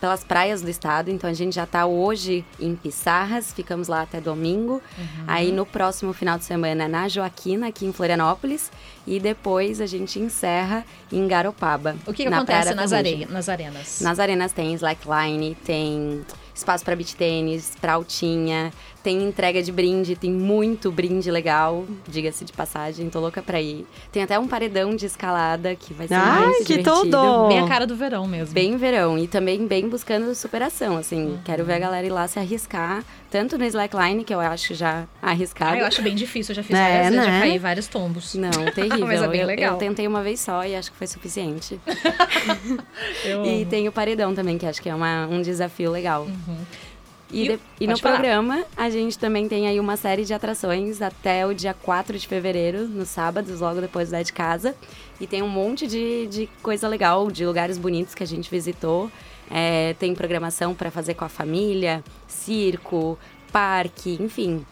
pelas 0.00 0.22
praias 0.24 0.62
do 0.62 0.68
estado. 0.68 1.10
Então 1.10 1.28
a 1.28 1.32
gente 1.32 1.54
já 1.54 1.66
tá 1.66 1.86
hoje 1.86 2.44
em 2.60 2.74
Pissarras, 2.74 3.52
ficamos 3.52 3.88
lá 3.88 4.02
até 4.02 4.20
domingo. 4.20 4.82
Uhum. 4.98 5.24
Aí 5.26 5.52
no 5.52 5.64
próximo 5.64 6.12
final 6.12 6.38
de 6.38 6.44
semana 6.44 6.88
na 6.88 7.08
Joaquina, 7.08 7.68
aqui 7.68 7.86
em 7.86 7.92
Florianópolis, 7.92 8.70
e 9.06 9.18
depois 9.20 9.80
a 9.80 9.86
gente 9.86 10.18
encerra 10.18 10.84
em 11.10 11.26
Garopaba. 11.26 11.96
O 12.06 12.12
que, 12.12 12.24
que 12.24 12.30
na 12.30 12.38
acontece 12.38 12.74
nas, 12.74 12.90
Ferrugem. 12.90 13.24
are... 13.24 13.32
nas 13.32 13.48
arenas? 13.48 14.00
Nas 14.00 14.18
arenas 14.18 14.52
tem 14.52 14.74
slackline, 14.74 15.54
tem 15.64 16.24
espaço 16.54 16.84
para 16.84 16.96
beach 16.96 17.14
tênis, 17.14 17.72
pra 17.80 17.94
altinha, 17.94 18.72
Tem 19.06 19.22
entrega 19.22 19.62
de 19.62 19.70
brinde, 19.70 20.16
tem 20.16 20.32
muito 20.32 20.90
brinde 20.90 21.30
legal, 21.30 21.84
diga-se 22.08 22.44
de 22.44 22.52
passagem, 22.52 23.08
tô 23.08 23.20
louca 23.20 23.40
pra 23.40 23.60
ir. 23.62 23.86
Tem 24.10 24.20
até 24.20 24.36
um 24.36 24.48
paredão 24.48 24.96
de 24.96 25.06
escalada 25.06 25.76
que 25.76 25.94
vai 25.94 26.08
ser 26.08 26.14
Ai, 26.14 26.40
muito 26.46 26.64
que 26.64 26.78
divertido. 26.78 27.02
tudo! 27.12 27.46
Bem 27.46 27.60
a 27.60 27.68
cara 27.68 27.86
do 27.86 27.94
verão 27.94 28.26
mesmo. 28.26 28.52
Bem 28.52 28.76
verão 28.76 29.16
e 29.16 29.28
também 29.28 29.64
bem 29.64 29.88
buscando 29.88 30.34
superação, 30.34 30.96
assim. 30.96 31.38
Quero 31.44 31.64
ver 31.64 31.74
a 31.74 31.78
galera 31.78 32.04
ir 32.04 32.10
lá 32.10 32.26
se 32.26 32.40
arriscar, 32.40 33.04
tanto 33.30 33.56
no 33.56 33.64
slackline, 33.64 34.24
que 34.24 34.34
eu 34.34 34.40
acho 34.40 34.74
já 34.74 35.04
arriscado. 35.22 35.74
Ah, 35.74 35.78
eu 35.78 35.86
acho 35.86 36.02
bem 36.02 36.16
difícil, 36.16 36.50
eu 36.50 36.56
já 36.56 36.62
fiz 36.64 36.76
É, 36.76 36.82
várias 36.82 37.08
vezes, 37.10 37.24
já 37.26 37.30
né? 37.30 37.40
caí 37.42 37.58
vários 37.60 37.86
tombos. 37.86 38.34
Não, 38.34 38.50
terrível. 38.74 39.06
Mas 39.06 39.22
é 39.22 39.28
bem 39.28 39.40
Eu- 39.42 39.46
legal. 39.46 39.72
Eu, 39.74 39.78
tentei 39.78 40.08
uma 40.08 40.20
vez 40.24 40.40
só 40.40 40.64
e 40.64 40.74
acho 40.74 40.90
que 40.90 40.98
foi 40.98 41.06
suficiente. 41.06 41.78
Eu 43.24 43.44
E 43.46 43.62
amo. 43.62 43.70
tem 43.70 43.86
o 43.86 43.92
paredão 43.92 44.34
também, 44.34 44.58
que 44.58 44.66
acho 44.66 44.82
que 44.82 44.88
é 44.88 44.94
uma- 44.96 45.28
um 45.28 45.40
desafio 45.42 45.92
legal. 45.92 46.26
E, 46.28 46.85
E- 47.30 47.48
de- 47.48 47.58
e 47.80 47.86
no 47.86 47.98
falar. 47.98 48.14
programa, 48.16 48.64
a 48.76 48.88
gente 48.88 49.18
também 49.18 49.48
tem 49.48 49.66
aí 49.66 49.80
uma 49.80 49.96
série 49.96 50.24
de 50.24 50.32
atrações 50.32 51.02
até 51.02 51.44
o 51.46 51.52
dia 51.52 51.74
4 51.74 52.16
de 52.18 52.26
fevereiro, 52.28 52.86
nos 52.86 53.08
sábados, 53.08 53.60
logo 53.60 53.80
depois 53.80 54.10
da 54.10 54.22
de 54.22 54.32
casa. 54.32 54.74
E 55.20 55.26
tem 55.26 55.42
um 55.42 55.48
monte 55.48 55.86
de, 55.86 56.26
de 56.28 56.48
coisa 56.62 56.86
legal, 56.86 57.30
de 57.30 57.44
lugares 57.44 57.78
bonitos 57.78 58.14
que 58.14 58.22
a 58.22 58.26
gente 58.26 58.48
visitou. 58.50 59.10
É, 59.50 59.94
tem 59.98 60.14
programação 60.14 60.74
para 60.74 60.90
fazer 60.90 61.14
com 61.14 61.24
a 61.24 61.28
família, 61.28 62.02
circo, 62.28 63.18
parque, 63.52 64.16
enfim. 64.20 64.64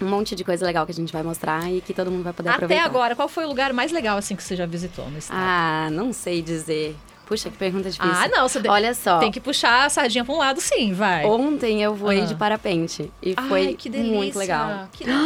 Um 0.00 0.06
monte 0.08 0.34
de 0.34 0.44
coisa 0.44 0.66
legal 0.66 0.84
que 0.84 0.92
a 0.92 0.94
gente 0.94 1.12
vai 1.12 1.22
mostrar 1.22 1.70
e 1.72 1.80
que 1.80 1.94
todo 1.94 2.10
mundo 2.10 2.24
vai 2.24 2.32
poder 2.32 2.48
Até 2.48 2.56
aproveitar. 2.56 2.84
agora, 2.84 3.14
qual 3.16 3.28
foi 3.28 3.44
o 3.44 3.48
lugar 3.48 3.72
mais 3.72 3.92
legal 3.92 4.18
assim 4.18 4.34
que 4.36 4.42
você 4.42 4.56
já 4.56 4.66
visitou 4.66 5.08
no 5.10 5.16
estado? 5.18 5.38
Ah, 5.40 5.88
não 5.90 6.12
sei 6.12 6.42
dizer. 6.42 6.96
Puxa, 7.26 7.48
que 7.50 7.56
pergunta 7.56 7.88
difícil. 7.90 8.12
Ah, 8.14 8.28
não, 8.28 8.46
você 8.48 8.60
de- 8.60 8.68
Olha 8.68 8.92
só. 8.94 9.18
tem 9.18 9.30
que 9.32 9.40
puxar 9.40 9.86
a 9.86 9.88
sardinha 9.88 10.24
pra 10.24 10.34
um 10.34 10.38
lado, 10.38 10.60
sim, 10.60 10.92
vai. 10.92 11.24
Ontem 11.24 11.82
eu 11.82 11.94
voei 11.94 12.20
Ah. 12.20 12.24
de 12.26 12.34
parapente 12.34 13.10
e 13.22 13.34
foi 13.48 13.68
Ai, 13.68 13.74
que 13.74 13.88
delícia. 13.88 14.14
muito 14.14 14.38
legal. 14.38 14.88
Que 14.92 15.04
delícia. 15.04 15.24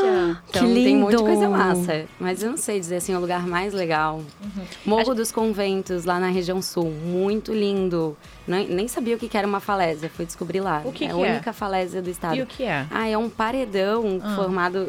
Então 0.50 0.66
Que 0.68 0.74
tem 0.74 0.96
um 0.96 1.00
monte 1.00 1.10
de 1.10 1.16
lindo. 1.16 1.24
coisa 1.24 1.48
massa. 1.48 2.04
Mas 2.18 2.42
eu 2.42 2.50
não 2.50 2.56
sei 2.56 2.78
dizer 2.78 2.96
assim, 2.96 3.14
o 3.14 3.20
lugar 3.20 3.46
mais 3.46 3.72
legal. 3.74 4.22
Uhum. 4.42 4.64
Morro 4.86 5.14
dos 5.14 5.32
Conventos, 5.32 6.04
lá 6.04 6.18
na 6.20 6.28
região 6.28 6.60
sul. 6.62 6.90
Muito 6.90 7.52
lindo. 7.52 8.16
Nem, 8.46 8.66
nem 8.68 8.88
sabia 8.88 9.14
o 9.16 9.18
que 9.18 9.36
era 9.36 9.46
uma 9.46 9.60
falésia, 9.60 10.08
fui 10.10 10.24
descobrir 10.24 10.60
lá. 10.60 10.82
O 10.84 10.92
que 10.92 11.04
é 11.04 11.08
que 11.08 11.12
a 11.14 11.16
é? 11.26 11.32
única 11.32 11.52
falésia 11.52 12.00
do 12.02 12.10
estado. 12.10 12.36
E 12.36 12.42
o 12.42 12.46
que 12.46 12.64
é? 12.64 12.86
Ah, 12.90 13.06
é 13.08 13.16
um 13.16 13.28
paredão 13.28 14.20
Ah. 14.22 14.34
formado 14.36 14.86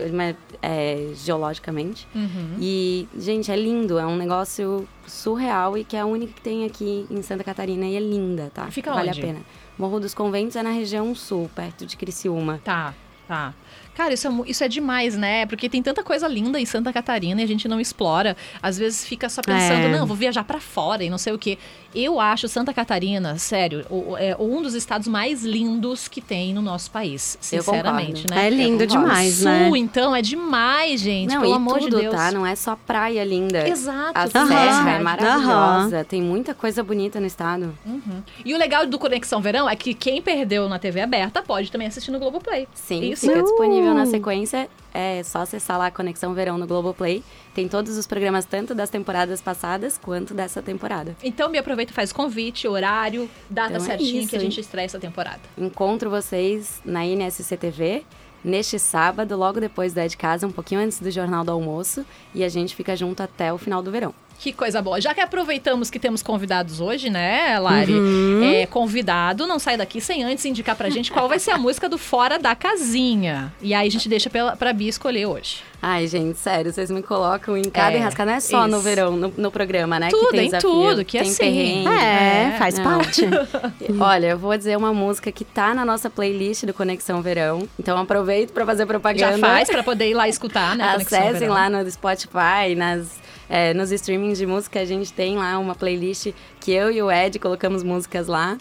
é, 0.61 1.09
geologicamente. 1.15 2.07
Uhum. 2.15 2.55
E, 2.59 3.07
gente, 3.17 3.51
é 3.51 3.55
lindo. 3.55 3.97
É 3.99 4.05
um 4.05 4.15
negócio 4.15 4.87
surreal 5.07 5.77
e 5.77 5.83
que 5.83 5.95
é 5.95 5.99
a 6.01 6.05
única 6.05 6.33
que 6.33 6.41
tem 6.41 6.65
aqui 6.65 7.05
em 7.09 7.21
Santa 7.21 7.43
Catarina. 7.43 7.85
E 7.85 7.95
é 7.95 7.99
linda, 7.99 8.51
tá? 8.53 8.67
Fica 8.71 8.93
vale 8.93 9.09
onde? 9.09 9.19
a 9.19 9.23
pena. 9.23 9.39
Morro 9.77 9.99
dos 9.99 10.13
Conventos 10.13 10.55
é 10.55 10.63
na 10.63 10.71
região 10.71 11.13
sul, 11.15 11.49
perto 11.55 11.85
de 11.85 11.97
Criciúma. 11.97 12.61
Tá, 12.63 12.93
tá. 13.27 13.53
Cara, 13.95 14.13
isso 14.13 14.27
é, 14.27 14.31
isso 14.47 14.63
é 14.63 14.67
demais, 14.67 15.15
né? 15.17 15.45
Porque 15.45 15.67
tem 15.69 15.81
tanta 15.83 16.01
coisa 16.03 16.27
linda 16.27 16.59
em 16.59 16.65
Santa 16.65 16.91
Catarina 16.93 17.41
e 17.41 17.43
a 17.43 17.47
gente 17.47 17.67
não 17.67 17.79
explora. 17.79 18.35
Às 18.61 18.77
vezes 18.77 19.05
fica 19.05 19.27
só 19.29 19.41
pensando, 19.41 19.85
É. 19.87 19.89
não, 19.99 20.05
vou 20.07 20.15
viajar 20.15 20.43
pra 20.43 20.59
fora 20.59 21.03
e 21.03 21.09
não 21.09 21.17
sei 21.17 21.33
o 21.33 21.37
quê. 21.37 21.57
Eu 21.93 22.19
acho 22.21 22.47
Santa 22.47 22.73
Catarina, 22.73 23.37
sério, 23.37 23.85
o- 23.89 24.15
é 24.17 24.33
um 24.39 24.61
dos 24.61 24.75
estados 24.75 25.09
mais 25.09 25.43
lindos 25.43 26.07
que 26.07 26.21
tem 26.21 26.53
no 26.53 26.61
nosso 26.61 26.89
país, 26.89 27.37
sinceramente, 27.41 28.25
né? 28.29 28.47
É 28.47 28.49
lindo 28.49 28.87
demais, 28.87 29.35
Sul, 29.35 29.45
né? 29.51 29.69
então, 29.77 30.15
é 30.15 30.21
demais, 30.21 31.01
gente. 31.01 31.33
Não, 31.33 31.41
pelo 31.41 31.53
amor 31.55 31.79
tudo, 31.79 31.97
de 31.97 32.01
Deus. 32.03 32.15
tá? 32.15 32.31
Não 32.31 32.45
é 32.45 32.55
só 32.55 32.77
praia 32.77 33.23
linda. 33.25 33.67
Exato. 33.67 34.11
A 34.17 34.27
serra 34.27 34.53
é 34.55 34.69
Aham. 34.69 35.03
maravilhosa. 35.03 36.03
Tem 36.05 36.21
muita 36.21 36.53
coisa 36.53 36.81
bonita 36.83 37.19
no 37.19 37.25
estado. 37.27 37.77
Uhum. 37.85 38.21
E 38.45 38.53
o 38.53 38.57
legal 38.57 38.85
do 38.87 38.97
Conexão 38.97 39.41
Verão 39.41 39.69
é 39.69 39.75
que 39.75 39.93
quem 39.93 40.21
perdeu 40.21 40.69
na 40.69 40.79
TV 40.79 41.01
aberta 41.01 41.41
pode 41.41 41.71
também 41.71 41.87
assistir 41.87 42.11
no 42.11 42.19
Globoplay. 42.19 42.67
Sim, 42.73 43.11
Isso. 43.11 43.27
fica 43.27 43.41
disponível 43.43 43.80
na 43.93 44.03
Uh! 44.03 44.07
sequência. 44.07 44.69
É 44.93 45.23
só 45.23 45.39
acessar 45.39 45.77
lá 45.77 45.87
a 45.87 45.91
Conexão 45.91 46.33
Verão 46.33 46.57
no 46.57 46.67
Globoplay. 46.67 47.23
Tem 47.53 47.67
todos 47.67 47.97
os 47.97 48.05
programas, 48.05 48.43
tanto 48.45 48.75
das 48.75 48.89
temporadas 48.89 49.41
passadas 49.41 49.97
quanto 49.97 50.33
dessa 50.33 50.61
temporada. 50.61 51.15
Então 51.23 51.49
me 51.49 51.57
aproveita 51.57 51.91
e 51.91 51.95
faz 51.95 52.11
convite, 52.11 52.67
horário, 52.67 53.29
data 53.49 53.73
Então 53.73 53.83
é 53.83 53.87
certinha 53.87 54.21
isso, 54.21 54.29
que 54.29 54.35
a 54.35 54.39
gente 54.39 54.59
estreia 54.59 54.85
essa 54.85 54.99
temporada. 54.99 55.39
Encontro 55.57 56.09
vocês 56.09 56.81
na 56.83 57.05
NSC 57.05 57.55
TV 57.55 58.03
neste 58.43 58.77
sábado, 58.79 59.37
logo 59.37 59.59
depois 59.59 59.93
da 59.93 60.05
de 60.05 60.17
casa, 60.17 60.45
um 60.45 60.51
pouquinho 60.51 60.81
antes 60.81 60.99
do 60.99 61.09
Jornal 61.09 61.43
do 61.45 61.51
Almoço. 61.51 62.05
E 62.35 62.43
a 62.43 62.49
gente 62.49 62.75
fica 62.75 62.95
junto 62.95 63.21
até 63.23 63.53
o 63.53 63.57
final 63.57 63.81
do 63.81 63.91
verão. 63.91 64.13
Que 64.41 64.51
coisa 64.51 64.81
boa. 64.81 64.99
Já 64.99 65.13
que 65.13 65.21
aproveitamos 65.21 65.91
que 65.91 65.99
temos 65.99 66.23
convidados 66.23 66.81
hoje, 66.81 67.11
né, 67.11 67.59
Lari? 67.59 67.93
Uhum. 67.93 68.41
É, 68.43 68.65
convidado, 68.65 69.45
não 69.45 69.59
sai 69.59 69.77
daqui 69.77 70.01
sem 70.01 70.23
antes 70.23 70.43
indicar 70.45 70.75
pra 70.75 70.89
gente 70.89 71.11
qual 71.11 71.29
vai 71.29 71.37
ser 71.37 71.51
a 71.51 71.59
música 71.59 71.87
do 71.87 71.95
Fora 71.95 72.39
da 72.39 72.55
Casinha. 72.55 73.53
E 73.61 73.71
aí 73.71 73.87
a 73.87 73.91
gente 73.91 74.09
deixa 74.09 74.31
pela, 74.31 74.55
pra 74.55 74.73
Bia 74.73 74.89
escolher 74.89 75.27
hoje. 75.27 75.59
Ai, 75.79 76.07
gente, 76.07 76.39
sério, 76.39 76.73
vocês 76.73 76.89
me 76.89 77.03
colocam 77.03 77.55
em 77.55 77.63
cada 77.69 77.93
É, 77.93 77.97
enrascada. 77.99 78.31
Não 78.31 78.37
é 78.37 78.39
só 78.39 78.67
no 78.67 78.77
isso. 78.77 78.81
verão, 78.81 79.11
no, 79.15 79.31
no 79.37 79.51
programa, 79.51 79.99
né? 79.99 80.09
Tudo, 80.09 80.25
que 80.29 80.31
tem 80.31 80.39
em 80.41 80.45
desafio, 80.45 80.69
tudo, 80.71 81.05
que 81.05 81.19
tem 81.19 81.27
assim. 81.29 81.37
perrengue. 81.37 81.87
É, 81.89 82.43
É, 82.53 82.55
faz 82.57 82.79
não. 82.79 82.83
parte. 82.83 83.21
Olha, 83.99 84.27
eu 84.27 84.37
vou 84.39 84.57
dizer 84.57 84.75
uma 84.75 84.91
música 84.91 85.31
que 85.31 85.45
tá 85.45 85.73
na 85.75 85.85
nossa 85.85 86.09
playlist 86.09 86.65
do 86.65 86.73
Conexão 86.73 87.21
Verão. 87.21 87.67
Então 87.79 87.95
aproveito 87.97 88.53
pra 88.53 88.65
fazer 88.65 88.87
propaganda. 88.87 89.37
Já 89.37 89.37
faz 89.37 89.69
pra 89.69 89.83
poder 89.83 90.09
ir 90.09 90.13
lá 90.15 90.27
escutar, 90.27 90.75
né? 90.75 90.83
Acessem 90.97 91.47
lá 91.47 91.69
no 91.69 91.89
Spotify, 91.91 92.75
nas, 92.75 93.19
é, 93.51 93.73
nos 93.73 93.91
streamings 93.91 94.37
de 94.37 94.47
música. 94.47 94.79
A 94.79 94.85
gente 94.85 95.11
tem 95.11 95.37
lá 95.37 95.59
uma 95.59 95.75
playlist 95.75 96.31
que 96.61 96.71
eu 96.71 96.89
e 96.89 97.01
o 97.01 97.11
Ed 97.11 97.37
colocamos 97.37 97.83
músicas 97.83 98.27
lá. 98.27 98.57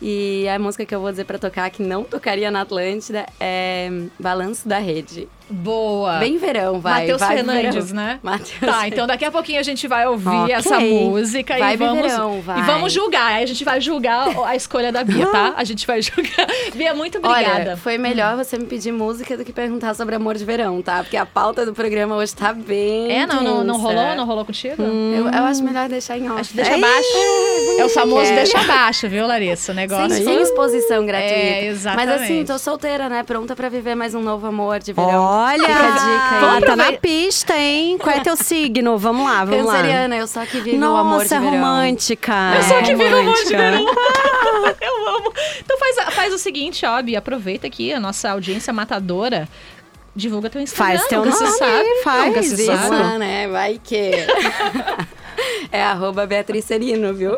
E 0.00 0.48
a 0.48 0.56
música 0.60 0.86
que 0.86 0.94
eu 0.94 1.00
vou 1.00 1.10
dizer 1.10 1.24
pra 1.24 1.38
tocar, 1.38 1.68
que 1.70 1.82
não 1.82 2.04
tocaria 2.04 2.48
na 2.48 2.60
Atlântida, 2.60 3.26
é 3.40 3.90
Balanço 4.18 4.68
da 4.68 4.78
Rede. 4.78 5.28
Boa. 5.50 6.18
Bem 6.18 6.36
verão, 6.38 6.80
vai. 6.80 7.00
Matheus 7.00 7.20
vai 7.20 7.36
Fernandes, 7.36 7.92
né? 7.92 8.18
Matheus 8.22 8.58
Tá, 8.60 8.86
então 8.88 9.06
daqui 9.06 9.24
a 9.24 9.30
pouquinho 9.30 9.58
a 9.60 9.62
gente 9.62 9.86
vai 9.88 10.06
ouvir 10.06 10.28
Ok. 10.28 10.54
essa 10.54 10.78
música 10.78 11.56
Vai 11.58 11.74
e 11.74 11.76
vamos 11.76 12.02
verão, 12.02 12.40
vai. 12.42 12.58
e 12.58 12.62
vamos 12.62 12.92
julgar. 12.92 13.32
Aí 13.32 13.42
a 13.44 13.46
gente 13.46 13.64
vai 13.64 13.80
julgar 13.80 14.28
a 14.46 14.54
escolha 14.56 14.92
da 14.92 15.02
Bia, 15.04 15.26
tá? 15.26 15.54
A 15.58 15.64
gente 15.64 15.86
vai 15.86 16.00
julgar. 16.02 16.46
Bia, 16.74 16.94
muito 16.94 17.18
obrigada. 17.18 17.60
Olha, 17.60 17.76
foi 17.76 17.98
melhor 17.98 18.36
você 18.36 18.58
me 18.58 18.66
pedir 18.66 18.92
música 18.92 19.36
do 19.36 19.44
que 19.44 19.52
perguntar 19.52 19.94
sobre 19.94 20.14
amor 20.14 20.36
de 20.36 20.44
verão, 20.44 20.80
tá? 20.82 21.02
Porque 21.02 21.16
a 21.16 21.24
pauta 21.26 21.64
do 21.64 21.72
programa 21.74 22.14
hoje 22.16 22.34
tá 22.34 22.52
bem. 22.52 23.10
é, 23.10 23.26
não, 23.26 23.42
não, 23.42 23.64
não 23.64 23.78
rolou? 23.78 24.14
Não 24.16 24.24
rolou 24.26 24.44
contigo? 24.44 24.82
Eu, 24.82 25.26
eu 25.28 25.44
acho 25.44 25.62
melhor 25.62 25.88
deixar 25.88 26.16
em 26.18 26.28
off. 26.30 26.40
Acho 26.40 26.50
que 26.50 26.56
deixa 26.56 26.74
abaixo. 26.74 27.08
É 27.78 27.84
o 27.84 27.88
famoso 27.88 28.22
quero. 28.24 28.36
deixa 28.36 28.58
abaixo, 28.60 29.08
viu, 29.08 29.26
Larissa? 29.26 29.72
O 29.72 29.74
negócio. 29.74 30.10
Sem, 30.16 30.24
sem 30.24 30.42
exposição 30.42 31.04
gratuita. 31.06 31.34
É, 31.34 31.66
exatamente. 31.66 32.06
Mas 32.08 32.22
assim, 32.22 32.44
tô 32.44 32.58
solteira, 32.58 33.08
né? 33.08 33.22
Pronta 33.22 33.56
pra 33.56 33.68
viver 33.68 33.94
mais 33.94 34.14
um 34.14 34.20
novo 34.20 34.46
amor 34.46 34.78
de 34.80 34.92
verão. 34.92 35.08
Olha, 35.40 35.68
Fica 35.68 35.86
a 35.86 35.90
dica 35.90 36.56
aí. 36.56 36.60
tá 36.62 36.76
na 36.76 36.92
pista, 36.94 37.56
hein? 37.56 37.96
Qual 37.96 38.14
é 38.14 38.20
teu 38.20 38.36
signo? 38.36 38.98
Vamos 38.98 39.24
lá, 39.24 39.44
vamos 39.44 39.66
lá. 39.66 39.74
Canceriana, 39.74 40.16
eu 40.16 40.26
só 40.26 40.44
que 40.44 40.60
vivo 40.60 40.84
o 40.84 40.96
amor 40.96 41.18
de 41.18 41.22
Nossa, 41.22 41.34
é 41.36 41.38
verão. 41.38 41.52
romântica. 41.52 42.34
Eu 42.56 42.62
sou 42.64 42.82
que 42.82 42.94
vivo 42.96 43.14
o 43.14 43.18
amor 43.20 43.34
de 43.34 43.48
verão. 43.50 43.86
Eu 44.80 45.08
amo. 45.16 45.32
Então 45.60 45.78
faz, 45.78 46.14
faz 46.14 46.34
o 46.34 46.38
seguinte, 46.38 46.84
ó, 46.84 47.00
Bia, 47.00 47.18
aproveita 47.20 47.66
aqui 47.66 47.92
a 47.92 48.00
nossa 48.00 48.30
audiência 48.30 48.72
matadora. 48.72 49.48
Divulga 50.14 50.50
teu 50.50 50.60
Instagram. 50.60 50.98
Faz 50.98 51.08
teu 51.08 51.24
nunca 51.24 51.36
se 51.36 51.44
nome, 51.44 51.56
sabe. 51.56 51.88
faz 52.02 52.26
nunca 52.26 52.42
se 52.42 52.54
isso. 52.54 52.66
sabe. 52.66 53.18
Né? 53.18 53.48
Vai 53.48 53.80
que... 53.82 54.10
é 55.70 55.82
arroba 55.84 56.26
Beatriz 56.26 56.64
Serino, 56.64 57.14
viu? 57.14 57.36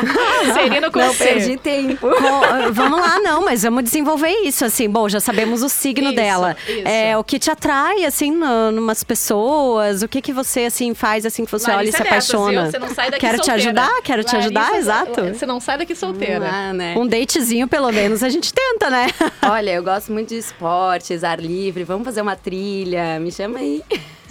Serino 0.54 0.90
com 0.90 0.98
Não 0.98 1.12
C. 1.12 1.24
perdi 1.24 1.56
tempo. 1.56 2.08
Co- 2.08 2.72
vamos 2.72 3.00
lá, 3.00 3.18
não, 3.20 3.44
mas 3.44 3.62
vamos 3.62 3.84
desenvolver 3.84 4.30
isso, 4.44 4.64
assim. 4.64 4.88
Bom, 4.88 5.08
já 5.08 5.20
sabemos 5.20 5.62
o 5.62 5.68
signo 5.68 6.06
Isso, 6.08 6.16
dela. 6.16 6.56
isso. 6.68 6.86
É, 6.88 7.16
o 7.16 7.24
que 7.24 7.38
te 7.38 7.50
atrai, 7.50 8.04
assim, 8.04 8.30
no, 8.30 8.70
numas 8.72 9.02
pessoas? 9.04 10.02
O 10.02 10.08
que 10.08 10.20
que 10.20 10.32
você, 10.32 10.64
assim, 10.64 10.94
faz, 10.94 11.24
assim, 11.26 11.44
que 11.44 11.50
você 11.52 11.70
olha 11.70 11.74
e 11.74 11.76
Larissa 11.76 11.96
se 11.98 12.02
é 12.02 12.10
dessas, 12.10 12.30
apaixona? 12.34 12.70
Você 12.70 12.78
não 12.78 12.88
sai 12.94 13.10
daqui 13.10 13.20
Quero 13.20 13.38
te 13.38 13.46
solteira. 13.46 13.68
ajudar, 13.70 14.02
quero 14.02 14.24
te 14.24 14.36
ajudar, 14.36 14.60
Larissa, 14.60 14.78
exato. 14.78 15.24
Você 15.34 15.46
não 15.46 15.60
sai 15.60 15.78
daqui 15.78 15.94
solteira. 15.94 16.48
Ah, 16.50 16.72
né? 16.72 16.94
Um 16.96 17.06
datezinho, 17.06 17.68
pelo 17.68 17.90
menos, 17.92 18.22
a 18.22 18.28
gente 18.28 18.52
tenta, 18.52 18.90
né? 18.90 19.06
Olha, 19.42 19.70
eu 19.72 19.82
gosto 19.82 20.12
muito 20.12 20.28
de 20.28 20.38
esportes, 20.38 21.22
ar 21.24 21.40
livre. 21.40 21.84
Vamos 21.84 22.04
fazer 22.04 22.20
uma 22.22 22.36
trilha. 22.36 23.18
Me 23.20 23.30
chama 23.32 23.58
aí. 23.58 23.82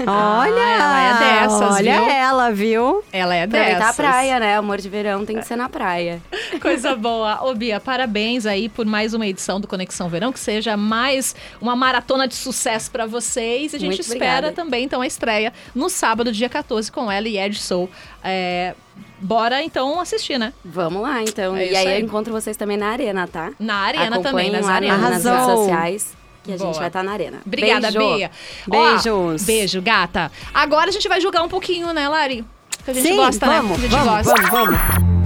Olha, 0.07 0.59
ela 0.59 1.01
é 1.01 1.41
dessas, 1.41 1.75
olha 1.75 1.93
viu? 2.01 2.09
ela, 2.09 2.51
viu? 2.51 3.03
Ela 3.11 3.35
é 3.35 3.43
Aproveitar 3.43 3.79
dessas. 3.79 3.99
a 3.99 4.03
praia, 4.03 4.39
né? 4.39 4.55
Amor 4.57 4.77
de 4.77 4.89
verão 4.89 5.25
tem 5.25 5.37
que 5.37 5.45
ser 5.45 5.55
na 5.55 5.67
praia. 5.69 6.21
Coisa 6.61 6.95
boa. 6.95 7.43
Ô, 7.43 7.53
Bia, 7.53 7.79
parabéns 7.79 8.45
aí 8.45 8.69
por 8.69 8.85
mais 8.85 9.13
uma 9.13 9.27
edição 9.27 9.59
do 9.59 9.67
Conexão 9.67 10.09
Verão, 10.09 10.31
que 10.31 10.39
seja 10.39 10.75
mais 10.77 11.35
uma 11.61 11.75
maratona 11.75 12.27
de 12.27 12.35
sucesso 12.35 12.91
pra 12.91 13.05
vocês. 13.05 13.73
E 13.73 13.75
a 13.75 13.79
gente 13.79 13.89
Muito 13.89 14.01
espera 14.01 14.47
obrigada. 14.47 14.51
também, 14.51 14.85
então, 14.85 15.01
a 15.01 15.07
estreia 15.07 15.53
no 15.75 15.89
sábado, 15.89 16.31
dia 16.31 16.49
14, 16.49 16.91
com 16.91 17.11
ela 17.11 17.27
e 17.27 17.37
Ed 17.37 17.59
Soul. 17.59 17.89
É, 18.23 18.75
bora, 19.19 19.63
então, 19.63 19.99
assistir, 19.99 20.37
né? 20.37 20.53
Vamos 20.63 21.01
lá, 21.01 21.21
então. 21.21 21.55
É 21.55 21.67
e 21.67 21.75
aí, 21.75 21.87
aí. 21.87 21.99
eu 21.99 22.05
encontro 22.05 22.31
vocês 22.33 22.57
também 22.57 22.77
na 22.77 22.87
arena, 22.87 23.27
tá? 23.27 23.51
Na 23.59 23.75
Arena 23.75 24.17
Acompanhem 24.17 24.51
também, 24.51 24.51
nas 24.51 24.69
arenas. 24.69 24.99
nas 25.01 25.23
redes 25.23 25.45
sociais. 25.45 26.18
Que 26.43 26.53
a 26.53 26.57
Boa. 26.57 26.67
gente 26.71 26.79
vai 26.79 26.87
estar 26.87 27.03
na 27.03 27.11
arena. 27.11 27.37
Obrigada, 27.45 27.91
Beijo. 27.91 28.15
Bia. 28.15 28.31
Beijos. 28.67 29.43
Ó, 29.43 29.45
beijo, 29.45 29.81
gata. 29.81 30.31
Agora 30.53 30.89
a 30.89 30.91
gente 30.91 31.07
vai 31.07 31.19
jogar 31.19 31.43
um 31.43 31.49
pouquinho, 31.49 31.91
né, 31.93 32.07
Lari? 32.07 32.45
Que 32.85 32.91
a 32.91 32.93
gente 32.93 33.07
Sim, 33.07 33.15
gosta, 33.17 33.45
vamos, 33.45 33.71
né? 33.71 33.75
A 33.77 33.81
gente 33.81 33.91
vamos, 33.91 34.27
gosta. 34.27 34.41
vamos, 34.47 34.49
vamos. 34.49 34.79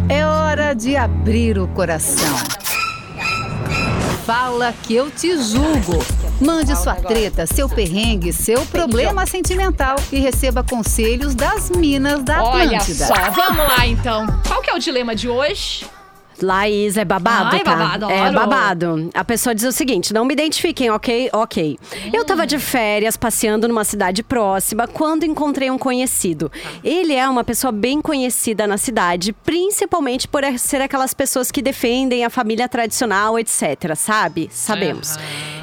É 0.09 0.25
hora 0.25 0.73
de 0.73 0.95
abrir 0.95 1.57
o 1.57 1.67
coração. 1.69 2.35
Fala 4.25 4.73
que 4.83 4.95
eu 4.95 5.11
te 5.11 5.37
julgo. 5.37 6.03
Mande 6.41 6.75
sua 6.77 6.95
treta, 6.95 7.45
seu 7.45 7.69
perrengue, 7.69 8.33
seu 8.33 8.65
problema 8.65 9.25
sentimental 9.25 9.95
e 10.11 10.19
receba 10.19 10.63
conselhos 10.63 11.35
das 11.35 11.69
Minas 11.69 12.23
da 12.23 12.43
Olha 12.43 12.77
Atlântida. 12.77 13.05
só, 13.05 13.13
vamos 13.31 13.67
lá 13.67 13.85
então. 13.87 14.25
Qual 14.47 14.61
que 14.61 14.69
é 14.69 14.73
o 14.73 14.79
dilema 14.79 15.15
de 15.15 15.29
hoje? 15.29 15.85
Laís, 16.43 16.97
é 16.97 17.05
babado, 17.05 17.55
é 17.55 17.59
tá? 17.59 17.75
babado, 17.75 18.09
é 18.09 18.31
babado. 18.31 19.09
A 19.13 19.23
pessoa 19.23 19.55
diz 19.55 19.63
o 19.63 19.71
seguinte: 19.71 20.13
não 20.13 20.25
me 20.25 20.33
identifiquem, 20.33 20.89
ok? 20.89 21.29
Ok. 21.33 21.79
Eu 22.11 22.25
tava 22.25 22.45
de 22.45 22.59
férias, 22.59 23.17
passeando 23.17 23.67
numa 23.67 23.83
cidade 23.83 24.21
próxima, 24.23 24.87
quando 24.87 25.23
encontrei 25.23 25.71
um 25.71 25.77
conhecido. 25.77 26.51
Ele 26.83 27.13
é 27.13 27.27
uma 27.27 27.43
pessoa 27.43 27.71
bem 27.71 28.01
conhecida 28.01 28.67
na 28.67 28.77
cidade, 28.77 29.33
principalmente 29.33 30.27
por 30.27 30.43
ser 30.57 30.81
aquelas 30.81 31.13
pessoas 31.13 31.51
que 31.51 31.61
defendem 31.61 32.25
a 32.25 32.29
família 32.29 32.67
tradicional, 32.67 33.39
etc. 33.39 33.95
Sabe? 33.95 34.49
Sabemos. 34.51 35.17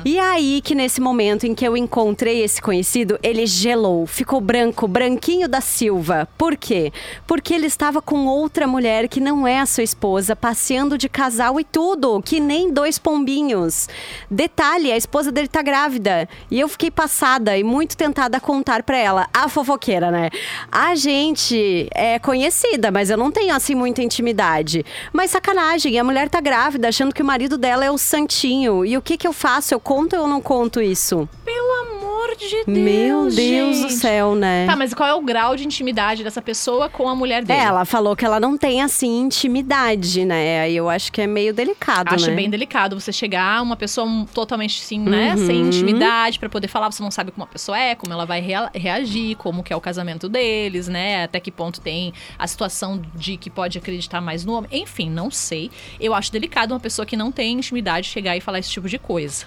E 0.04 0.19
aí 0.19 0.61
que 0.62 0.75
nesse 0.75 1.00
momento 1.00 1.47
em 1.47 1.54
que 1.54 1.66
eu 1.66 1.76
encontrei 1.76 2.42
esse 2.42 2.61
conhecido, 2.61 3.19
ele 3.23 3.47
gelou, 3.47 4.07
ficou 4.07 4.40
branco, 4.40 4.88
branquinho 4.88 5.49
da 5.49 5.61
Silva. 5.61 6.28
Por 6.38 6.57
quê? 6.57 6.92
Porque 7.26 7.52
ele 7.52 7.66
estava 7.66 8.00
com 8.00 8.26
outra 8.26 8.66
mulher 8.66 9.09
que 9.09 9.21
não 9.21 9.47
é 9.47 9.61
a 9.61 9.66
sua 9.66 9.85
esposa, 9.85 10.35
passeando 10.35 10.97
de 10.97 11.09
casal 11.09 11.61
e 11.61 11.64
tudo, 11.64 12.23
que 12.23 12.40
nem 12.40 12.73
dois 12.73 12.99
pombinhos. 12.99 13.88
Detalhe, 14.30 14.90
a 14.90 14.97
esposa 14.97 15.30
dele 15.30 15.49
tá 15.49 15.62
grávida. 15.62 16.28
E 16.50 16.59
eu 16.59 16.69
fiquei 16.69 16.90
passada 16.90 17.57
e 17.57 17.62
muito 17.62 17.97
tentada 17.97 18.38
a 18.38 18.40
contar 18.40 18.83
pra 18.83 18.97
ela, 18.97 19.28
a 19.35 19.49
fofoqueira, 19.49 20.11
né? 20.11 20.30
A 20.73 20.95
gente 20.95 21.88
é 21.95 22.19
conhecida, 22.19 22.90
mas 22.90 23.11
eu 23.11 23.16
não 23.16 23.30
tenho 23.30 23.54
assim 23.54 23.75
muita 23.75 24.02
intimidade. 24.02 24.85
Mas 25.12 25.30
sacanagem, 25.30 25.99
a 25.99 26.04
mulher 26.04 26.28
tá 26.28 26.40
grávida, 26.40 26.88
achando 26.88 27.14
que 27.14 27.23
o 27.23 27.25
marido 27.25 27.59
dela 27.59 27.85
é 27.85 27.90
o 27.90 27.99
santinho. 27.99 28.85
E 28.85 28.97
o 28.97 29.02
que 29.02 29.16
que 29.16 29.26
eu 29.26 29.33
faço? 29.33 29.75
Eu 29.75 29.80
conto 29.90 30.14
ou 30.14 30.23
eu 30.23 30.28
não 30.28 30.40
conto 30.40 30.80
isso? 30.80 31.28
Pelo 31.44 31.73
amor 31.97 32.37
de 32.37 32.64
Deus. 32.64 32.66
Meu 32.68 33.28
Deus 33.28 33.76
do 33.78 33.82
gente. 33.88 33.92
céu, 33.94 34.35
né? 34.37 34.64
Tá, 34.66 34.76
mas 34.76 34.94
qual 34.94 35.09
é 35.09 35.14
o 35.14 35.20
grau 35.20 35.56
de 35.56 35.64
intimidade 35.64 36.23
dessa 36.23 36.40
pessoa 36.40 36.88
com 36.88 37.09
a 37.09 37.14
mulher 37.14 37.44
dele? 37.44 37.59
É, 37.59 37.64
ela 37.64 37.85
falou 37.85 38.14
que 38.14 38.25
ela 38.25 38.38
não 38.38 38.56
tem, 38.56 38.82
assim, 38.82 39.20
intimidade, 39.20 40.25
né? 40.25 40.61
Aí 40.62 40.76
eu 40.76 40.88
acho 40.88 41.11
que 41.11 41.20
é 41.20 41.26
meio 41.26 41.52
delicado, 41.52 42.14
Acho 42.14 42.30
né? 42.30 42.37
bem 42.37 42.49
delicado 42.49 42.99
você 43.00 43.12
chegar 43.12 43.61
uma 43.62 43.75
pessoa 43.76 44.06
totalmente 44.32 44.80
assim, 44.80 44.99
né, 45.00 45.35
Uhum. 45.37 45.47
sem 45.47 45.61
intimidade 45.62 46.38
pra 46.38 46.49
poder 46.49 46.68
falar, 46.68 46.90
você 46.92 47.02
não 47.02 47.11
sabe 47.11 47.32
como 47.32 47.42
a 47.44 47.49
pessoa 47.49 47.76
é, 47.78 47.94
como 47.97 48.12
ela 48.12 48.25
vai 48.25 48.40
rea- 48.40 48.70
reagir, 48.75 49.37
como 49.37 49.62
que 49.64 49.73
é 49.73 49.76
o 49.76 49.80
casamento 49.80 50.28
deles, 50.28 50.87
né? 50.87 51.25
Até 51.25 51.40
que 51.40 51.50
ponto 51.50 51.80
tem 51.80 52.12
a 52.38 52.47
situação 52.47 53.02
de 53.14 53.37
que 53.37 53.50
pode 53.50 53.76
acreditar 53.76 54.20
mais 54.20 54.44
no 54.44 54.52
homem. 54.54 54.70
Enfim, 54.73 55.11
não 55.11 55.30
sei. 55.32 55.68
Eu 55.99 56.14
acho 56.14 56.30
delicado 56.30 56.73
uma 56.73 56.80
pessoa 56.80 57.04
que 57.04 57.16
não 57.16 57.32
tem 57.32 57.54
intimidade 57.54 58.06
chegar 58.09 58.37
e 58.37 58.40
falar 58.40 58.61
esse 58.61 58.70
tipo 58.70 58.88
de 58.88 58.99
coisa. 58.99 59.47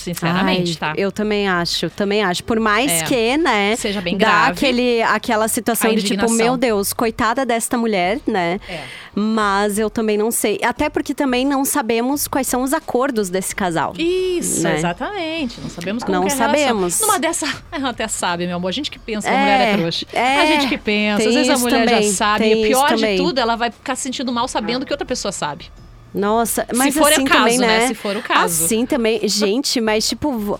Sinceramente, 0.00 0.78
Ai, 0.80 0.94
tá? 0.94 1.00
Eu 1.00 1.12
também 1.12 1.46
acho, 1.48 1.90
também 1.90 2.22
acho. 2.22 2.42
Por 2.44 2.58
mais 2.58 2.90
É. 2.90 3.04
que, 3.04 3.36
né? 3.36 3.76
Seja 3.76 4.00
bem 4.00 4.16
dá 4.16 4.26
grave. 4.26 4.50
aquele, 4.52 5.02
aquela 5.02 5.46
situação 5.48 5.94
de 5.94 6.02
tipo, 6.02 6.30
meu 6.32 6.56
Deus, 6.56 6.92
coitada 6.92 7.44
desta 7.44 7.76
mulher, 7.76 8.18
né? 8.26 8.58
É. 8.68 8.82
Mas 9.14 9.78
eu 9.78 9.90
também 9.90 10.16
não 10.16 10.30
sei. 10.30 10.58
Até 10.64 10.88
porque 10.88 11.12
também 11.14 11.44
não 11.44 11.64
sabemos 11.64 12.26
quais 12.28 12.46
são 12.46 12.62
os 12.62 12.72
acordos 12.72 13.28
desse 13.28 13.54
casal. 13.54 13.92
Isso, 13.98 14.62
Né? 14.62 14.76
exatamente. 14.76 15.60
Não 15.60 15.68
sabemos 15.68 16.02
como 16.04 16.16
Não 16.18 16.26
que 16.26 16.32
é 16.32 16.36
sabemos. 16.36 17.00
Numa 17.00 17.18
dessa, 17.18 17.46
até 17.70 18.08
sabe, 18.08 18.46
meu 18.46 18.56
amor. 18.56 18.68
A 18.68 18.72
gente 18.72 18.90
que 18.90 18.98
pensa 18.98 19.28
que 19.28 19.34
a 19.34 19.38
É, 19.38 19.40
mulher 19.42 19.60
é 19.60 19.76
trouxa. 19.76 20.06
é, 20.12 20.40
a 20.40 20.46
gente 20.46 20.68
que 20.68 20.78
pensa. 20.78 21.28
Às 21.28 21.34
vezes 21.34 21.50
a 21.50 21.58
mulher 21.58 21.86
também, 21.86 22.02
já 22.04 22.12
sabe. 22.14 22.44
E 22.52 22.66
pior 22.68 22.88
de 22.88 22.94
também. 22.94 23.16
tudo, 23.18 23.38
ela 23.38 23.56
vai 23.56 23.70
ficar 23.70 23.94
se 23.96 24.02
sentindo 24.02 24.32
mal 24.32 24.46
sabendo 24.48 24.86
que 24.86 24.92
outra 24.92 25.06
pessoa 25.06 25.32
sabe. 25.32 25.66
Nossa, 26.12 26.66
mas 26.74 26.94
for 26.94 27.04
o 27.04 27.06
assim 27.06 27.24
caso, 27.24 27.38
também, 27.38 27.58
né? 27.58 27.78
né? 27.80 27.86
Se 27.88 27.94
for 27.94 28.16
o 28.16 28.22
caso. 28.22 28.64
Assim 28.64 28.84
também, 28.86 29.26
gente, 29.28 29.80
mas 29.80 30.08
tipo. 30.08 30.58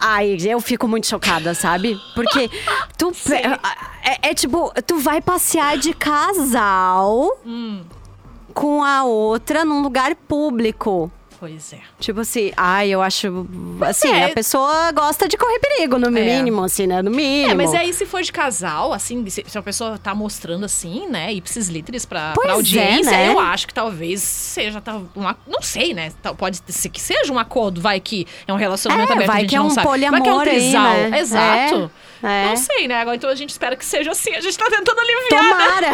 Ai, 0.00 0.36
eu 0.42 0.60
fico 0.60 0.88
muito 0.88 1.06
chocada, 1.06 1.54
sabe? 1.54 1.98
Porque 2.14 2.50
tu. 2.98 3.12
É, 4.02 4.30
é 4.30 4.34
tipo, 4.34 4.72
tu 4.86 4.98
vai 4.98 5.20
passear 5.20 5.76
de 5.76 5.92
casal 5.92 7.38
Hum. 7.44 7.82
com 8.54 8.82
a 8.82 9.04
outra 9.04 9.62
num 9.62 9.82
lugar 9.82 10.14
público. 10.14 11.12
Pois 11.40 11.72
é. 11.72 11.78
Tipo 11.98 12.20
assim, 12.20 12.52
ai, 12.54 12.90
eu 12.90 13.00
acho. 13.00 13.46
Assim, 13.88 14.08
é. 14.12 14.26
a 14.26 14.28
pessoa 14.34 14.92
gosta 14.92 15.26
de 15.26 15.38
correr 15.38 15.58
perigo, 15.58 15.98
no 15.98 16.08
É. 16.08 16.10
mínimo, 16.10 16.62
assim, 16.62 16.86
né? 16.86 17.00
No 17.00 17.10
mínimo. 17.10 17.50
É, 17.52 17.54
mas 17.54 17.72
aí 17.72 17.94
se 17.94 18.04
for 18.04 18.20
de 18.20 18.30
casal, 18.30 18.92
assim, 18.92 19.26
se, 19.30 19.42
se 19.48 19.56
a 19.58 19.62
pessoa 19.62 19.96
tá 19.96 20.14
mostrando 20.14 20.66
assim, 20.66 21.06
né, 21.08 21.32
ipsis 21.32 21.68
literis 21.68 22.04
pra, 22.04 22.32
Pois 22.34 22.44
pra 22.44 22.52
é, 22.52 22.56
audiência, 22.56 23.10
né? 23.10 23.28
eu 23.30 23.38
acho 23.38 23.66
que 23.66 23.72
talvez 23.72 24.20
seja, 24.20 24.82
tá, 24.82 25.00
uma, 25.16 25.34
não 25.46 25.62
sei, 25.62 25.94
né, 25.94 26.12
pode 26.36 26.60
ser 26.68 26.90
que 26.90 27.00
seja 27.00 27.32
um 27.32 27.38
acordo, 27.38 27.80
vai 27.80 28.00
que 28.00 28.26
é 28.46 28.52
um 28.52 28.56
relacionamento 28.56 29.10
É, 29.10 29.14
aberto, 29.14 29.30
a 29.30 29.32
vai 29.32 29.40
gente 29.40 29.48
que 29.50 29.56
é 29.56 29.58
não 29.60 29.66
um 29.66 29.70
sabe. 29.70 29.86
vai 29.88 30.20
que 30.20 30.28
é 30.28 30.34
um 30.34 30.40
aí, 30.40 30.48
trisal, 30.50 30.82
né? 30.92 31.18
exato. 31.20 31.90
É, 32.22 32.26
é. 32.26 32.44
Não 32.50 32.56
sei, 32.56 32.86
né, 32.86 32.96
agora 33.00 33.16
então 33.16 33.30
a 33.30 33.34
gente 33.34 33.48
espera 33.48 33.74
que 33.76 33.84
seja 33.86 34.10
assim, 34.10 34.34
a 34.34 34.40
gente 34.42 34.58
tá 34.58 34.66
tentando 34.68 34.98
aliviar, 35.00 35.42
né? 35.42 35.50
Tomara! 35.50 35.90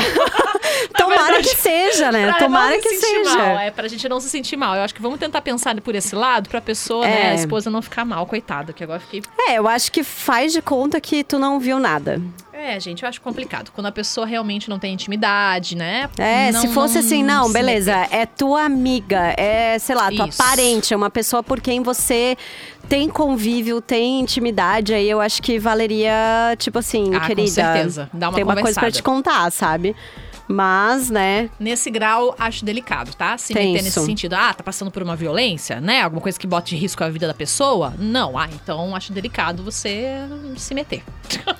Tomara 0.99 1.23
verdade, 1.25 1.49
que 1.49 1.57
seja, 1.57 2.11
né? 2.11 2.33
Tomara 2.39 2.75
não 2.75 2.81
que 2.83 2.89
se 2.89 3.01
seja. 3.01 3.37
Mal, 3.39 3.59
é, 3.59 3.71
pra 3.71 3.87
gente 3.87 4.09
não 4.09 4.19
se 4.21 4.29
sentir 4.29 4.57
mal. 4.57 4.75
Eu 4.75 4.83
acho 4.83 4.95
que 4.95 5.01
vamos 5.03 5.19
tentar 5.21 5.36
pensar 5.41 5.75
por 5.81 5.95
esse 5.95 6.15
lado, 6.15 6.49
pra 6.49 6.61
pessoa, 6.61 7.07
né, 7.07 7.27
É. 7.27 7.31
a 7.31 7.35
esposa 7.35 7.71
não 7.71 7.83
ficar 7.83 8.05
mal, 8.05 8.27
coitada, 8.27 8.73
que 8.73 8.83
agora 8.85 9.01
fiquei 9.01 9.23
É, 9.49 9.55
eu 9.59 9.67
acho 9.69 9.91
que 9.93 10.03
faz 10.05 10.53
de 10.53 10.61
conta 10.63 11.01
que 11.01 11.23
tu 11.25 11.39
não 11.39 11.59
viu 11.61 11.79
nada. 11.79 12.21
É, 12.53 12.81
gente, 12.81 13.03
eu 13.03 13.09
acho 13.09 13.21
complicado. 13.21 13.71
Quando 13.73 13.87
a 13.87 13.93
pessoa 13.93 14.27
realmente 14.27 14.69
não 14.71 14.79
tem 14.79 14.95
intimidade, 14.95 15.77
né? 15.77 16.09
É, 16.19 16.51
Não- 16.51 16.61
se 16.63 16.69
fosse 16.69 16.99
assim, 16.99 17.23
não, 17.23 17.53
beleza, 17.53 17.93
é 18.11 18.25
tua 18.25 18.63
amiga, 18.65 19.35
é, 19.37 19.79
sei 19.79 19.95
lá, 19.95 20.11
tua 20.11 20.27
Isso. 20.29 20.39
parente, 20.39 20.93
é 20.95 20.97
uma 20.97 21.11
pessoa 21.11 21.43
por 21.43 21.61
quem 21.61 21.83
você 21.83 22.37
tem 22.89 23.09
convívio, 23.11 23.81
tem 23.81 24.21
intimidade, 24.21 24.95
aí 24.95 25.09
eu 25.11 25.21
acho 25.21 25.43
que 25.43 25.59
valeria, 25.59 26.13
tipo 26.57 26.79
assim, 26.79 27.15
Ah, 27.15 27.21
com 27.21 27.27
querida. 27.27 27.49
certeza. 27.49 28.11
Dá 28.13 28.29
uma 28.31 28.35
tem 28.37 28.45
uma 28.45 28.55
coisa 28.55 28.75
pra 28.81 28.89
conversada. 28.89 28.91
te 28.93 29.03
contar, 29.03 29.51
sabe? 29.53 29.95
Mas, 30.49 31.11
né, 31.11 31.51
Nesse 31.59 31.91
grau, 31.91 32.35
acho 32.39 32.65
delicado, 32.65 33.15
tá? 33.15 33.37
Se 33.39 33.53
meter 33.55 33.73
Tenso. 33.73 33.85
nesse 33.85 34.05
sentido. 34.05 34.35
Ah, 34.35 34.53
tá 34.55 34.63
passando 34.63 34.91
por 34.91 35.03
uma 35.03 35.17
violência, 35.17 35.81
né? 35.81 36.03
Alguma 36.03 36.21
coisa 36.23 36.39
que 36.39 36.47
bote 36.47 36.75
em 36.75 36.79
risco 36.79 37.03
a 37.03 37.09
vida 37.09 37.27
da 37.27 37.35
pessoa? 37.35 37.95
Não. 37.99 38.39
Ah, 38.39 38.49
então 38.53 38.95
acho 38.95 39.13
delicado 39.13 39.63
você 39.63 40.17
se 40.57 40.75
meter. 40.75 41.03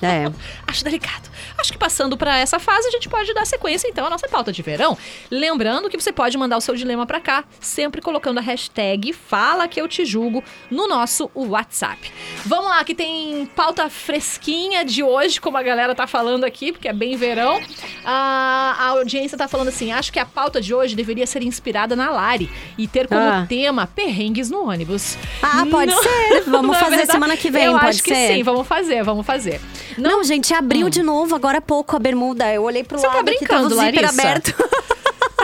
é. 0.01 0.31
Acho 0.67 0.83
delicado. 0.83 1.29
Acho 1.57 1.71
que 1.71 1.77
passando 1.77 2.17
pra 2.17 2.37
essa 2.37 2.59
fase, 2.59 2.87
a 2.87 2.91
gente 2.91 3.07
pode 3.09 3.33
dar 3.33 3.45
sequência, 3.45 3.87
então, 3.87 4.05
à 4.05 4.09
nossa 4.09 4.27
pauta 4.27 4.51
de 4.51 4.61
verão. 4.61 4.97
Lembrando 5.31 5.89
que 5.89 5.99
você 5.99 6.11
pode 6.11 6.37
mandar 6.37 6.57
o 6.57 6.61
seu 6.61 6.75
dilema 6.75 7.05
pra 7.05 7.19
cá, 7.19 7.43
sempre 7.59 8.01
colocando 8.01 8.37
a 8.37 8.41
hashtag 8.41 9.13
Fala 9.13 9.67
Que 9.67 9.79
Eu 9.79 9.87
Te 9.87 10.05
Julgo 10.05 10.43
no 10.69 10.87
nosso 10.87 11.29
WhatsApp. 11.33 12.11
Vamos 12.45 12.65
lá, 12.69 12.83
que 12.83 12.93
tem 12.93 13.45
pauta 13.55 13.89
fresquinha 13.89 14.83
de 14.83 15.03
hoje, 15.03 15.39
como 15.39 15.57
a 15.57 15.63
galera 15.63 15.95
tá 15.95 16.05
falando 16.05 16.43
aqui, 16.43 16.71
porque 16.71 16.87
é 16.87 16.93
bem 16.93 17.15
verão. 17.15 17.59
A, 18.05 18.76
a 18.77 18.87
audiência 18.89 19.37
tá 19.37 19.47
falando 19.47 19.69
assim: 19.69 19.91
acho 19.91 20.11
que 20.13 20.19
a 20.19 20.25
pauta 20.25 20.61
de 20.61 20.73
hoje 20.73 20.95
deveria 20.95 21.25
ser 21.25 21.41
inspirada 21.43 21.95
na 21.95 22.09
Lari 22.11 22.49
e 22.77 22.87
ter 22.87 23.07
como 23.07 23.19
Ah. 23.21 23.45
tema 23.49 23.87
perrengues 23.87 24.49
no 24.49 24.67
ônibus. 24.69 25.17
Ah, 25.41 25.65
pode 25.69 25.91
Não- 25.91 26.01
ser. 26.03 26.43
Vamos 26.47 26.71
Na 26.71 26.79
fazer 26.79 26.97
verdade, 26.97 27.11
semana 27.11 27.37
que 27.37 27.49
vem, 27.49 27.65
eu 27.65 27.73
pode 27.73 27.85
acho 27.87 28.03
que 28.03 28.13
ser? 28.13 28.33
sim, 28.35 28.43
vamos 28.43 28.67
fazer, 28.67 29.03
vamos 29.03 29.25
fazer. 29.25 29.59
Não, 29.97 30.23
gente, 30.23 30.53
abriu 30.53 30.89
de 30.89 31.01
novo 31.03 31.35
agora 31.35 31.57
há 31.57 31.61
pouco 31.61 31.95
a 31.95 31.99
bermuda. 31.99 32.51
Eu 32.53 32.63
olhei 32.63 32.83
pro 32.83 32.97
Hum. 32.97 33.01
Você 33.01 33.07
tá 33.07 33.13
lado 33.15 33.31
que 33.31 33.45
tava 33.45 33.65
o 33.65 33.69
brincando, 33.69 33.85
zíper 33.85 34.03
Larissa? 34.03 34.21
aberto. 34.21 34.55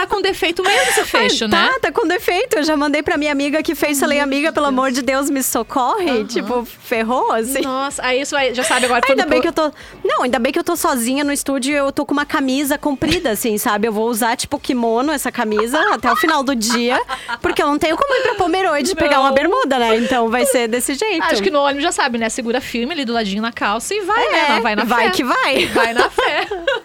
Tá 0.04 0.14
com 0.14 0.20
defeito 0.20 0.62
mesmo 0.62 0.82
esse 0.90 1.04
fecho, 1.04 1.48
né? 1.48 1.70
Tá, 1.72 1.80
tá 1.80 1.92
com 1.92 2.06
defeito. 2.06 2.56
Eu 2.58 2.62
já 2.62 2.76
mandei 2.76 3.02
pra 3.02 3.16
minha 3.16 3.32
amiga 3.32 3.62
que 3.62 3.74
fez. 3.74 3.98
Falei, 3.98 4.20
amiga, 4.20 4.52
pelo 4.52 4.66
amor 4.66 4.90
de 4.90 5.00
Deus, 5.00 5.30
me 5.30 5.42
socorre. 5.42 6.24
Tipo, 6.24 6.64
ferrou, 6.64 7.32
assim. 7.32 7.62
Nossa, 7.62 8.04
aí 8.04 8.20
isso 8.20 8.34
vai, 8.34 8.54
já 8.54 8.62
sabe 8.62 8.84
agora 8.84 9.00
Ainda 9.08 9.24
bem 9.24 9.38
pô- 9.38 9.42
que 9.42 9.48
eu 9.48 9.52
tô. 9.52 9.72
Não, 10.04 10.24
ainda 10.24 10.38
bem 10.38 10.52
que 10.52 10.58
eu 10.58 10.64
tô 10.64 10.76
sozinha 10.76 11.24
no 11.24 11.32
estúdio 11.32 11.72
e 11.72 11.76
eu 11.76 11.90
tô 11.90 12.04
com 12.04 12.12
uma 12.12 12.26
camisa 12.26 12.76
comprida, 12.76 13.30
assim, 13.30 13.56
sabe? 13.56 13.88
Eu 13.88 13.92
vou 13.92 14.08
usar, 14.08 14.36
tipo, 14.36 14.58
kimono, 14.58 15.10
essa 15.12 15.32
camisa, 15.32 15.78
até 15.92 16.12
o 16.12 16.16
final 16.16 16.42
do 16.42 16.54
dia. 16.54 17.00
Porque 17.40 17.62
eu 17.62 17.66
não 17.66 17.78
tenho 17.78 17.96
como 17.96 18.14
ir 18.16 18.22
pra 18.22 18.34
Pomerode 18.34 18.90
e 18.90 18.94
pegar 18.94 19.20
uma 19.20 19.32
bermuda, 19.32 19.78
né? 19.78 19.96
Então 19.96 20.28
vai 20.28 20.44
ser 20.44 20.68
desse 20.68 20.94
jeito. 20.94 21.22
Acho 21.24 21.42
que 21.42 21.50
no 21.50 21.60
ônibus 21.60 21.82
já 21.82 21.92
sabe, 21.92 22.18
né? 22.18 22.28
Segura 22.28 22.60
firme 22.60 22.92
ali 22.92 23.04
do 23.06 23.12
ladinho 23.14 23.40
na 23.40 23.52
calça 23.52 23.94
e 23.94 24.00
vai, 24.02 24.28
né? 24.30 24.38
É, 24.38 24.48
Não, 24.50 24.62
Vai 24.62 24.76
na 24.76 24.84
vai 24.84 25.04
fé. 25.06 25.10
que 25.12 25.24
vai. 25.24 25.66
Vai 25.66 25.94
na 25.94 26.10
fé. 26.10 26.46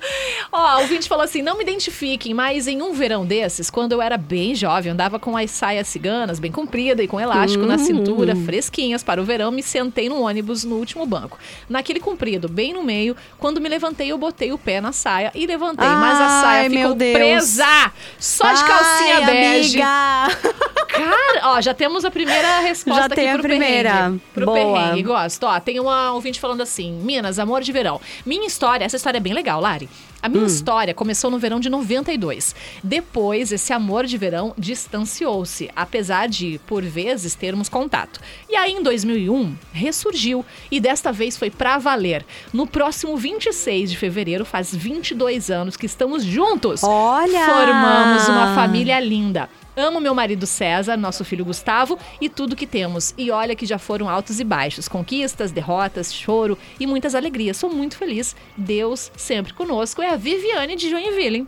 Ó, 0.52 0.78
o 0.78 0.82
ouvinte 0.82 1.08
falou 1.08 1.24
assim: 1.24 1.42
não 1.42 1.56
me 1.58 1.64
identifiquem, 1.64 2.34
mas 2.34 2.68
em 2.68 2.82
um 2.82 2.94
verão 2.94 3.26
desses, 3.26 3.70
quando 3.70 3.92
eu 3.92 4.02
era 4.02 4.18
bem 4.18 4.56
jovem, 4.56 4.92
andava 4.92 5.20
com 5.20 5.38
as 5.38 5.52
saias 5.52 5.88
ciganas 5.88 6.40
bem 6.40 6.52
comprida 6.52 7.04
e 7.04 7.08
com 7.08 7.20
elástico 7.20 7.66
na 7.66 7.78
cintura, 7.78 8.34
Hum. 8.36 8.46
fresquinhas 8.46 9.04
para 9.04 9.22
o 9.22 9.24
verão, 9.24 9.52
me 9.52 9.62
sentei 9.62 10.10
no 10.10 10.22
ônibus 10.22 10.64
no 10.64 10.76
último 10.78 11.06
banco. 11.06 11.38
Naquele 11.70 12.00
comprido, 12.00 12.50
bem 12.50 12.74
no 12.74 12.84
meio, 12.84 13.16
quando 13.38 13.62
me 13.62 13.70
levantei, 13.70 14.12
eu 14.12 14.18
botei 14.18 14.52
o 14.52 14.58
pé 14.58 14.82
na 14.82 14.92
saia 14.92 15.32
e 15.36 15.46
levantei, 15.46 15.88
mas 15.88 16.20
a 16.20 16.28
saia 16.42 16.62
Ai, 16.64 16.70
ficou 16.70 16.96
presa! 16.96 17.92
Só 18.18 18.52
de 18.52 18.64
calcinha 18.64 19.18
Ai, 19.20 19.26
bege. 19.26 19.82
Amiga. 19.82 20.70
Cara, 20.90 21.42
ó, 21.54 21.62
já 21.62 21.74
temos 21.74 22.04
a 22.04 22.12
primeira 22.12 22.60
resposta 22.60 23.02
Já 23.02 23.06
aqui 23.06 23.16
tem 23.16 23.30
a 23.30 23.34
pro 23.34 23.44
primeira. 23.44 23.90
perrengue. 23.94 24.22
Pro 24.34 24.46
Boa. 24.46 24.58
perrengue, 24.58 25.04
gosto. 25.04 25.44
Ó, 25.46 25.60
tem 25.60 25.80
uma 25.80 26.12
ouvinte 26.14 26.40
falando 26.40 26.62
assim, 26.62 26.92
Minas, 26.92 27.40
amor 27.40 27.62
de 27.62 27.72
verão. 27.72 28.02
Minha 28.26 28.46
história, 28.46 28.84
essa 28.84 28.98
história 28.98 29.18
é 29.18 29.22
bem 29.22 29.34
legal, 29.34 29.62
Lari. 29.62 29.88
A 30.22 30.28
Hum. 30.28 30.32
minha 30.32 30.46
história 30.48 30.94
começou 30.94 31.32
no 31.32 31.40
verão 31.40 31.60
de 31.60 31.70
92. 31.70 32.54
Depois, 32.84 33.52
esse 33.52 33.72
amor 33.72 34.06
de 34.06 34.18
verão 34.18 34.54
distanciou-se, 34.58 35.70
apesar 35.76 36.28
de, 36.28 36.60
por 36.68 36.84
vezes, 36.84 37.36
termos 37.36 37.70
contato. 37.70 38.20
E 38.50 38.56
aí, 38.56 38.74
em 38.74 38.84
2001, 38.84 39.56
ressurgiu. 39.72 40.46
E 40.70 40.80
desta 40.80 41.12
vez 41.12 41.38
foi 41.38 41.50
pra 41.50 41.78
valer. 41.78 42.26
No 42.52 42.68
próximo 42.68 43.16
26 43.16 43.92
de 43.92 43.98
fevereiro, 43.98 44.44
faz 44.46 44.76
22 44.76 45.50
anos 45.50 45.78
que 45.78 45.86
estamos 45.86 46.24
juntos. 46.24 46.84
Olha! 46.84 47.46
Formamos 47.46 48.28
uma 48.28 48.56
família 48.56 49.00
linda. 49.00 49.50
Amo 49.80 50.02
meu 50.02 50.14
marido 50.14 50.46
César, 50.46 50.98
nosso 50.98 51.24
filho 51.24 51.46
Gustavo 51.46 51.98
e 52.20 52.28
tudo 52.28 52.56
que 52.56 52.68
temos. 52.68 53.14
E 53.18 53.32
olha 53.32 53.56
que 53.56 53.66
já 53.66 53.80
foram 53.80 54.10
altos 54.10 54.40
e 54.40 54.44
baixos, 54.44 54.88
conquistas, 54.90 55.52
derrotas, 55.52 56.14
choro 56.14 56.58
e 56.80 56.86
muitas 56.86 57.16
alegrias. 57.16 57.56
Sou 57.58 57.70
muito 57.70 57.98
feliz. 57.98 58.36
Deus 58.58 59.12
sempre 59.16 59.54
conosco. 59.54 60.02
É 60.02 60.10
a 60.10 60.16
Viviane 60.18 60.76
de 60.76 60.90
Joinville. 60.90 61.48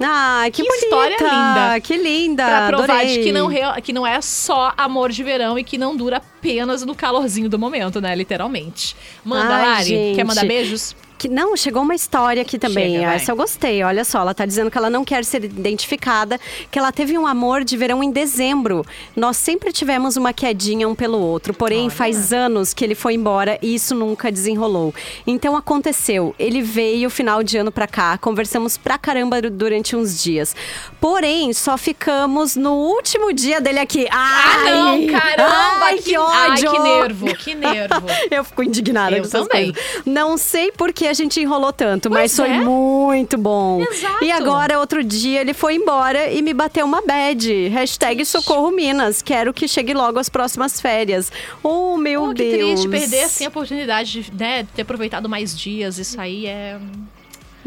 Ah, 0.00 0.44
que, 0.52 0.62
Que 0.62 0.68
bonita. 0.68 0.84
história 0.84 1.16
linda. 1.20 1.80
Que 1.80 1.96
linda. 1.96 2.44
Pra 2.44 2.66
provar 2.68 3.04
de 3.04 3.18
que 3.18 3.32
não, 3.32 3.48
que 3.82 3.92
não 3.92 4.06
é 4.06 4.20
só 4.20 4.72
amor 4.76 5.10
de 5.10 5.24
verão 5.24 5.58
e 5.58 5.64
que 5.64 5.76
não 5.76 5.96
dura 5.96 6.18
apenas 6.18 6.84
no 6.84 6.94
calorzinho 6.94 7.48
do 7.48 7.58
momento, 7.58 8.00
né? 8.00 8.14
Literalmente. 8.14 8.94
Manda, 9.24 9.56
Ai, 9.56 9.62
Lari. 9.66 9.84
Quer 9.88 10.14
gente. 10.14 10.24
mandar 10.24 10.44
beijos? 10.46 10.94
Que, 11.18 11.28
não, 11.28 11.56
chegou 11.56 11.82
uma 11.82 11.94
história 11.94 12.40
aqui 12.42 12.58
também. 12.58 12.96
Chega. 12.96 13.12
Essa 13.14 13.32
eu 13.32 13.36
gostei. 13.36 13.82
Olha 13.82 14.04
só, 14.04 14.20
ela 14.20 14.32
tá 14.32 14.46
dizendo 14.46 14.70
que 14.70 14.78
ela 14.78 14.88
não 14.88 15.04
quer 15.04 15.24
ser 15.24 15.42
identificada, 15.44 16.38
que 16.70 16.78
ela 16.78 16.92
teve 16.92 17.18
um 17.18 17.26
amor 17.26 17.64
de 17.64 17.76
verão 17.76 18.02
em 18.02 18.10
dezembro. 18.10 18.84
Nós 19.16 19.36
sempre 19.36 19.72
tivemos 19.72 20.16
uma 20.16 20.32
quedinha 20.32 20.88
um 20.88 20.94
pelo 20.94 21.18
outro, 21.18 21.52
porém 21.52 21.90
faz 21.90 22.32
anos 22.32 22.72
que 22.72 22.84
ele 22.84 22.94
foi 22.94 23.14
embora 23.14 23.58
e 23.60 23.74
isso 23.74 23.94
nunca 23.94 24.30
desenrolou. 24.30 24.94
Então 25.26 25.56
aconteceu. 25.56 26.34
Ele 26.38 26.62
veio 26.62 27.10
final 27.10 27.42
de 27.42 27.58
ano 27.58 27.72
pra 27.72 27.86
cá, 27.86 28.16
conversamos 28.18 28.76
pra 28.76 28.96
caramba 28.96 29.42
durante 29.42 29.96
uns 29.96 30.22
dias. 30.22 30.54
Porém, 31.00 31.52
só 31.52 31.76
ficamos 31.76 32.54
no 32.54 32.74
último 32.74 33.32
dia 33.32 33.60
dele 33.60 33.80
aqui. 33.80 34.06
Ah, 34.10 34.54
Ai, 34.58 34.70
não, 34.70 35.06
caramba! 35.18 35.84
Ai, 35.84 35.98
que, 35.98 36.16
ódio! 36.16 36.70
Ai, 36.70 36.76
que 36.76 36.78
nervo, 36.78 37.34
que 37.34 37.54
nervo. 37.54 38.06
Eu 38.30 38.44
fico 38.44 38.62
indignada 38.62 39.16
Eu 39.16 39.24
com 39.24 39.30
também. 39.30 39.72
coisas. 39.72 40.02
Não 40.06 40.36
sei 40.38 40.70
por 40.70 40.92
que 40.92 41.07
a 41.08 41.12
gente 41.14 41.40
enrolou 41.40 41.72
tanto, 41.72 42.10
mas 42.10 42.34
Pois 42.34 42.48
foi 42.48 42.56
é. 42.56 42.60
muito 42.60 43.36
bom. 43.36 43.80
Exato. 43.82 44.24
E 44.24 44.30
agora, 44.30 44.78
outro 44.78 45.02
dia, 45.02 45.40
ele 45.40 45.54
foi 45.54 45.74
embora 45.74 46.30
e 46.30 46.42
me 46.42 46.52
bateu 46.54 46.84
uma 46.86 47.02
bad. 47.02 47.68
Hashtag 47.68 48.24
Socorro 48.24 48.70
Minas. 48.70 49.22
Quero 49.22 49.52
que 49.52 49.66
chegue 49.66 49.94
logo 49.94 50.18
as 50.18 50.28
próximas 50.28 50.80
férias. 50.80 51.32
Oh, 51.62 51.96
meu 51.96 52.28
Pô, 52.28 52.34
que 52.34 52.42
Deus. 52.42 52.80
triste 52.80 52.88
perder 52.88 53.24
assim 53.24 53.44
a 53.44 53.48
oportunidade 53.48 54.22
de 54.22 54.32
né, 54.34 54.66
ter 54.74 54.82
aproveitado 54.82 55.28
mais 55.28 55.56
dias. 55.58 55.98
Isso 55.98 56.20
aí 56.20 56.46
é. 56.46 56.78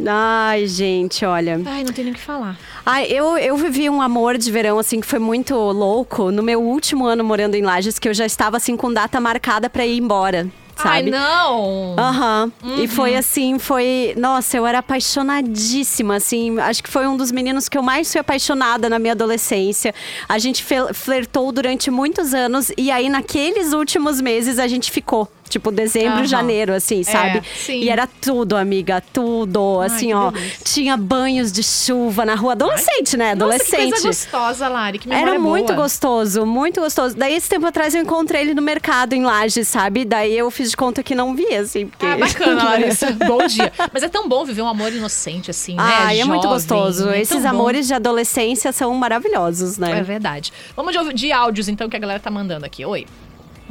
Ai, 0.07 0.65
gente, 0.67 1.23
olha. 1.25 1.61
Ai, 1.65 1.83
não 1.83 1.93
tem 1.93 2.05
nem 2.05 2.13
o 2.13 2.15
que 2.15 2.21
falar. 2.21 2.57
Ai, 2.85 3.05
eu, 3.09 3.37
eu 3.37 3.55
vivi 3.57 3.89
um 3.89 4.01
amor 4.01 4.37
de 4.37 4.51
verão, 4.51 4.79
assim, 4.79 4.99
que 4.99 5.05
foi 5.05 5.19
muito 5.19 5.53
louco. 5.55 6.31
No 6.31 6.41
meu 6.41 6.61
último 6.61 7.05
ano 7.05 7.23
morando 7.23 7.55
em 7.55 7.61
Lages, 7.61 7.99
que 7.99 8.09
eu 8.09 8.13
já 8.13 8.25
estava, 8.25 8.57
assim, 8.57 8.75
com 8.75 8.91
data 8.91 9.19
marcada 9.19 9.69
pra 9.69 9.85
ir 9.85 9.97
embora. 9.99 10.47
Ai, 10.77 10.99
Sabe? 10.99 11.11
não! 11.11 11.95
Aham. 11.97 12.51
E 12.63 12.81
Uhum. 12.81 12.87
foi 12.87 13.15
assim, 13.15 13.59
foi. 13.59 14.13
Nossa, 14.17 14.57
eu 14.57 14.65
era 14.65 14.79
apaixonadíssima, 14.79 16.15
assim. 16.15 16.59
Acho 16.59 16.83
que 16.83 16.89
foi 16.89 17.07
um 17.07 17.15
dos 17.17 17.31
meninos 17.31 17.67
que 17.69 17.77
eu 17.77 17.83
mais 17.83 18.11
fui 18.11 18.19
apaixonada 18.19 18.89
na 18.89 18.99
minha 18.99 19.13
adolescência. 19.13 19.93
A 20.27 20.37
gente 20.39 20.63
flertou 20.93 21.51
durante 21.51 21.89
muitos 21.91 22.33
anos 22.33 22.71
e 22.77 22.89
aí, 22.91 23.09
naqueles 23.09 23.73
últimos 23.73 24.19
meses, 24.21 24.59
a 24.59 24.67
gente 24.67 24.91
ficou. 24.91 25.27
Tipo, 25.51 25.69
dezembro, 25.71 26.19
Aham. 26.19 26.25
janeiro, 26.25 26.73
assim, 26.73 27.03
sabe? 27.03 27.41
sim. 27.55 27.81
E 27.81 27.89
era 27.89 28.07
tudo, 28.07 28.55
amiga, 28.55 29.03
tudo. 29.13 29.81
Assim, 29.81 30.07
que 30.07 30.13
ó. 30.13 30.31
delícia. 30.31 30.63
Tinha 30.63 30.95
banhos 30.97 31.51
de 31.51 31.61
chuva 31.61 32.25
na 32.25 32.35
rua. 32.35 32.53
Adolescente, 32.53 33.17
né? 33.17 33.35
Nossa, 33.35 33.57
que 33.59 33.75
Adolescente. 33.75 33.91
coisa 33.91 34.07
gostosa, 34.07 34.67
Lari. 34.69 34.97
Que 34.99 35.07
memória 35.09 35.29
Era 35.31 35.39
muito 35.39 35.67
boa. 35.73 35.81
gostoso, 35.83 36.45
muito 36.45 36.79
gostoso. 36.79 37.15
Daí, 37.17 37.35
esse 37.35 37.49
tempo 37.49 37.65
atrás, 37.65 37.93
eu 37.93 38.01
encontrei 38.01 38.41
ele 38.41 38.53
no 38.53 38.61
mercado 38.61 39.13
em 39.13 39.23
Lages, 39.23 39.67
sabe? 39.67 40.05
Daí 40.05 40.37
eu 40.37 40.49
fiz 40.49 40.71
de 40.71 40.77
conta 40.77 41.03
que 41.03 41.13
não 41.13 41.35
vi, 41.35 41.53
assim. 41.53 41.87
Porque... 41.87 42.05
Ah, 42.05 42.17
bacana, 42.17 42.63
Larissa. 42.65 43.11
bom 43.27 43.45
dia. 43.45 43.71
Mas 43.93 44.03
é 44.03 44.07
tão 44.09 44.29
bom 44.29 44.45
viver 44.45 44.61
um 44.61 44.67
amor 44.67 44.91
inocente, 44.93 45.51
assim, 45.51 45.75
né? 45.75 45.83
Ai, 45.83 46.21
é 46.21 46.25
muito 46.25 46.43
Jovem, 46.43 46.55
gostoso. 46.57 47.09
é 47.09 47.19
Esses 47.21 47.43
bom. 47.43 47.49
amores 47.49 47.87
de 47.87 47.93
adolescência 47.93 48.71
são 48.71 48.93
maravilhosos, 48.95 49.77
É 49.77 49.81
né? 49.81 50.01
verdade. 50.03 50.53
Vamos 50.75 50.93
de, 50.93 51.13
de 51.13 51.31
áudios, 51.31 51.67
então, 51.67 51.89
que 51.89 51.95
a 51.95 51.99
galera 51.99 52.19
tá 52.19 52.31
mandando 52.31 52.65
aqui. 52.65 52.85
Oi. 52.85 53.05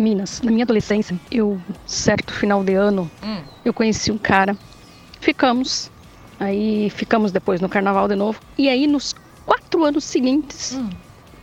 Minas, 0.01 0.41
na 0.43 0.51
minha 0.51 0.65
adolescência, 0.65 1.21
eu, 1.31 1.61
certo 1.87 2.33
final 2.33 2.65
de 2.65 2.75
ano, 2.75 3.11
Hum. 3.23 3.43
eu 3.65 3.73
conheci 3.75 4.11
um 4.11 4.17
cara, 4.19 4.57
ficamos, 5.21 5.91
aí 6.39 6.89
ficamos 6.91 7.31
depois 7.31 7.61
no 7.61 7.69
carnaval 7.69 8.09
de 8.09 8.17
novo, 8.17 8.41
e 8.57 8.69
aí 8.69 8.87
nos 8.87 9.15
quatro 9.45 9.85
anos 9.85 10.05
seguintes, 10.05 10.73
Hum. 10.73 10.89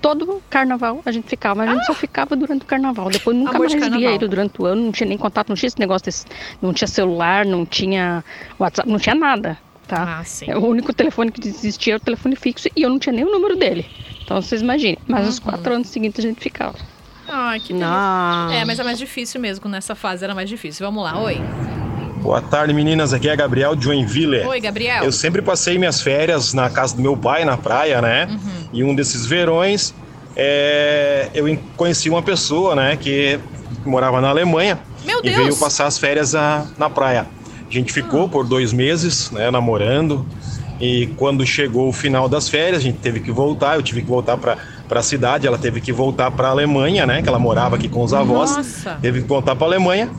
todo 0.02 0.41
carnaval 0.50 1.02
a 1.06 1.12
gente 1.12 1.28
ficava, 1.30 1.56
mas 1.56 1.70
a 1.70 1.74
gente 1.76 1.86
só 1.86 1.93
ficava 1.93 2.36
durante 2.36 2.63
o 2.63 2.65
carnaval, 2.65 3.10
depois 3.12 3.38
nunca 3.38 3.52
Ah! 3.52 3.56
Amor 3.56 3.67
de 3.67 3.76
mais 3.76 3.84
via 3.86 3.91
carnaval. 3.91 4.15
ele 4.15 4.28
durante 4.28 4.62
o 4.62 4.65
ano, 4.65 4.82
não 4.86 4.91
tinha 4.91 5.08
nem 5.08 5.17
contato, 5.20 5.50
não 5.50 5.56
tinha 5.56 5.67
esse 5.67 5.80
negócio 5.80 6.06
desse, 6.06 6.26
não 6.62 6.74
tinha 6.74 6.88
celular, 6.88 7.46
não 7.46 7.63
tinha 7.65 8.24
WhatsApp, 8.58 8.89
não 8.89 8.98
tinha 8.98 9.13
nada, 9.15 9.58
tá? 9.88 10.20
Ah. 10.50 10.58
O 10.58 10.65
único 10.65 10.93
telefone 10.93 11.32
que 11.32 11.48
existia 11.48 11.93
era 11.93 11.98
o 12.02 12.04
telefone 12.04 12.36
fixo 12.36 12.70
e 12.76 12.82
eu 12.82 12.89
não 12.89 12.98
tinha 12.98 13.13
nem 13.13 13.24
o 13.26 13.32
número 13.32 13.56
dele. 13.56 13.86
Então 14.24 14.41
vocês 14.41 14.62
imaginem. 14.62 14.98
Mas 15.08 15.24
Uhum. 15.26 15.30
os 15.30 15.39
quatro 15.39 15.74
anos 15.76 15.89
seguintes 15.89 16.24
a 16.26 16.28
gente 16.28 16.41
ficava. 16.41 16.76
Ai, 17.28 17.60
que 17.60 17.74
delícia. 17.74 17.88
Não. 17.90 18.52
É, 18.52 18.66
mas 18.66 18.80
é 18.80 18.84
mais 18.84 18.98
difícil 18.98 19.40
mesmo. 19.42 19.70
Nessa 19.70 19.96
fase 19.96 20.24
era 20.24 20.34
mais 20.34 20.50
difícil. 20.50 20.86
Vamos 20.86 21.04
lá. 21.04 21.20
Oi. 21.22 21.42
Boa 22.22 22.42
tarde, 22.42 22.74
meninas. 22.74 23.13
Aqui 23.13 23.30
é 23.30 23.36
Gabriel 23.36 23.76
de 23.76 23.86
Joinville. 23.86 24.46
Oi, 24.46 24.60
Gabriel. 24.60 25.04
Eu 25.04 25.12
sempre 25.12 25.42
passei 25.42 25.78
minhas 25.78 26.02
férias 26.02 26.54
na 26.54 26.70
casa 26.70 26.96
do 26.96 27.02
meu 27.02 27.16
pai, 27.16 27.46
na 27.46 27.58
praia, 27.58 28.02
né? 28.02 28.28
Uhum. 28.30 28.70
E 28.74 28.84
um 28.84 28.96
desses 28.96 29.26
verões, 29.26 29.94
é, 30.36 31.30
eu 31.34 31.58
conheci 31.76 32.10
uma 32.10 32.22
pessoa, 32.22 32.76
né, 32.76 32.96
que 32.98 33.40
morava 33.86 34.20
na 34.22 34.30
Alemanha 34.30 34.80
Meu 35.06 35.20
e 35.20 35.24
Deus. 35.24 35.36
veio 35.36 35.56
passar 35.58 35.86
as 35.88 35.98
férias 35.98 36.34
na, 36.34 36.66
na 36.78 36.90
praia. 36.90 37.28
A 37.70 37.74
gente 37.74 37.92
ficou 37.94 38.26
Ah. 38.26 38.30
por 38.30 38.46
dois 38.46 38.72
meses, 38.74 39.30
né, 39.32 39.50
namorando. 39.52 40.26
E 40.80 41.08
quando 41.18 41.46
chegou 41.46 41.90
o 41.90 41.94
final 41.94 42.30
das 42.30 42.48
férias, 42.50 42.78
a 42.78 42.84
gente 42.84 43.00
teve 43.00 43.20
que 43.20 43.32
voltar. 43.32 43.76
Eu 43.76 43.82
tive 43.82 44.02
que 44.02 44.08
voltar 44.08 44.38
para 44.38 44.58
para 44.88 45.00
a 45.00 45.04
cidade. 45.04 45.47
Ela 45.47 45.58
teve 45.58 45.82
que 45.82 45.91
voltar 45.91 46.32
para 46.32 46.47
a 46.47 46.52
Alemanha, 46.52 47.06
né? 47.06 47.21
Que 47.21 47.30
ela 47.30 47.39
morava 47.39 47.76
aqui 47.76 47.89
com 47.89 48.04
os 48.04 48.13
avós. 48.13 48.56
Nossa. 48.56 48.97
Teve 49.02 49.21
que 49.21 49.28
voltar 49.28 49.56
para 49.56 49.65
a 49.65 49.69
Alemanha. 49.69 50.10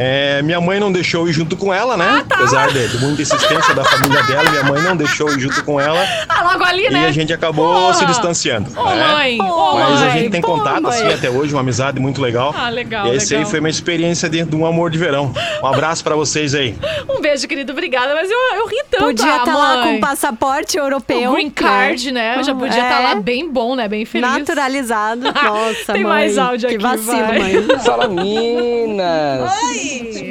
É, 0.00 0.40
minha 0.42 0.60
mãe 0.60 0.78
não 0.78 0.92
deixou 0.92 1.22
eu 1.24 1.28
ir 1.30 1.32
junto 1.32 1.56
com 1.56 1.74
ela, 1.74 1.94
Ah, 1.94 1.96
né? 1.96 2.24
tá. 2.28 2.36
Apesar 2.36 2.68
de, 2.72 2.86
de 2.88 2.98
muita 2.98 3.20
insistência 3.22 3.74
da 3.74 3.84
família 3.84 4.22
dela, 4.22 4.48
minha 4.50 4.62
mãe 4.62 4.80
não 4.80 4.96
deixou 4.96 5.28
eu 5.28 5.36
ir 5.36 5.40
junto 5.40 5.64
com 5.64 5.80
ela. 5.80 5.98
Ah, 6.28 6.44
logo 6.52 6.62
ali, 6.64 6.86
E 6.86 6.90
né? 6.90 7.06
a 7.06 7.10
gente 7.10 7.32
acabou 7.32 7.74
Porra. 7.74 7.94
se 7.94 8.06
distanciando. 8.06 8.70
Ô, 8.78 8.84
né? 8.90 9.06
mãe. 9.08 9.38
Ô, 9.42 9.74
Mas 9.74 10.00
a 10.02 10.04
mãe. 10.06 10.10
gente 10.20 10.30
tem 10.30 10.40
pô, 10.40 10.52
contato 10.54 10.82
mãe. 10.82 10.92
assim 10.92 11.12
até 11.12 11.28
hoje, 11.28 11.52
uma 11.52 11.60
amizade 11.62 11.98
muito 11.98 12.20
legal. 12.22 12.54
Ah, 12.56 12.68
legal, 12.68 13.08
E 13.08 13.16
esse 13.16 13.34
aí 13.34 13.38
legal. 13.38 13.50
foi 13.50 13.58
uma 13.60 13.68
experiência 13.68 14.28
dentro 14.28 14.50
de 14.50 14.56
um 14.56 14.64
amor 14.64 14.88
de 14.90 14.98
verão. 14.98 15.32
Um 15.62 15.66
abraço 15.66 16.04
pra 16.04 16.14
vocês 16.14 16.54
aí. 16.54 16.76
Um 17.08 17.20
beijo, 17.20 17.48
querido. 17.48 17.72
Obrigada. 17.72 18.14
Mas 18.14 18.30
eu, 18.30 18.38
eu 18.56 18.66
ri 18.68 18.76
tanto. 18.90 19.04
Podia 19.04 19.34
ah, 19.34 19.36
estar 19.38 19.56
lá 19.56 19.76
mãe. 19.84 19.94
com 19.94 20.00
passaporte 20.00 20.76
europeu. 20.78 21.30
O 21.30 21.34
green 21.34 21.50
card, 21.50 22.12
né? 22.12 22.40
Já 22.44 22.54
podia 22.54 22.68
estar 22.82 23.00
É. 23.00 23.04
lá 23.04 23.14
bem 23.16 23.50
bom, 23.50 23.74
né? 23.74 23.88
Bem 23.88 24.04
feliz. 24.04 24.30
Naturalizado. 24.30 25.22
Nossa, 25.42 25.92
Tem 25.92 26.04
mãe. 26.04 26.12
mais 26.12 26.38
áudio 26.38 26.68
que 26.68 26.74
aqui, 26.76 26.82
vacilo, 26.84 27.26
vai. 27.26 27.38
mãe. 27.38 27.78
Fala 27.84 28.06
Minas! 28.08 29.50
Super 29.52 29.87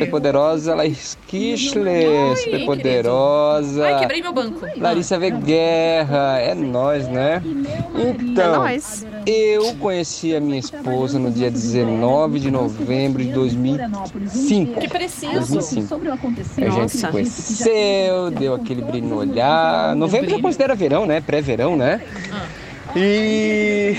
poderosa 0.09 0.75
Laís 0.75 1.17
Kischler, 1.27 2.37
super 2.37 2.65
poderosa. 2.65 3.85
Ai, 3.85 3.99
quebrei 3.99 4.21
meu 4.21 4.33
banco. 4.33 4.65
Larissa 4.77 5.17
V. 5.19 5.31
Guerra, 5.31 6.39
é 6.39 6.53
nós, 6.55 7.07
né? 7.07 7.41
Então, 7.95 8.53
É 8.53 8.57
nóis. 8.57 9.05
eu 9.25 9.73
conheci 9.75 10.35
a 10.35 10.39
minha 10.39 10.59
esposa 10.59 11.19
no 11.19 11.31
dia 11.31 11.49
19 11.51 12.39
de 12.39 12.51
novembro 12.51 13.23
de 13.23 13.31
2005. 13.31 14.79
Que 14.79 14.87
preciso. 14.87 15.53
2005. 15.53 15.95
A 16.65 16.69
gente 16.69 16.91
se 16.97 17.07
conheceu, 17.07 18.31
deu 18.31 18.53
aquele 18.55 18.81
brilho 18.81 19.07
no 19.07 19.17
olhar. 19.17 19.95
Novembro 19.95 20.29
já 20.29 20.39
considera 20.41 20.75
verão, 20.75 21.05
né? 21.05 21.21
Pré-verão, 21.21 21.75
né? 21.75 22.01
E 22.95 23.95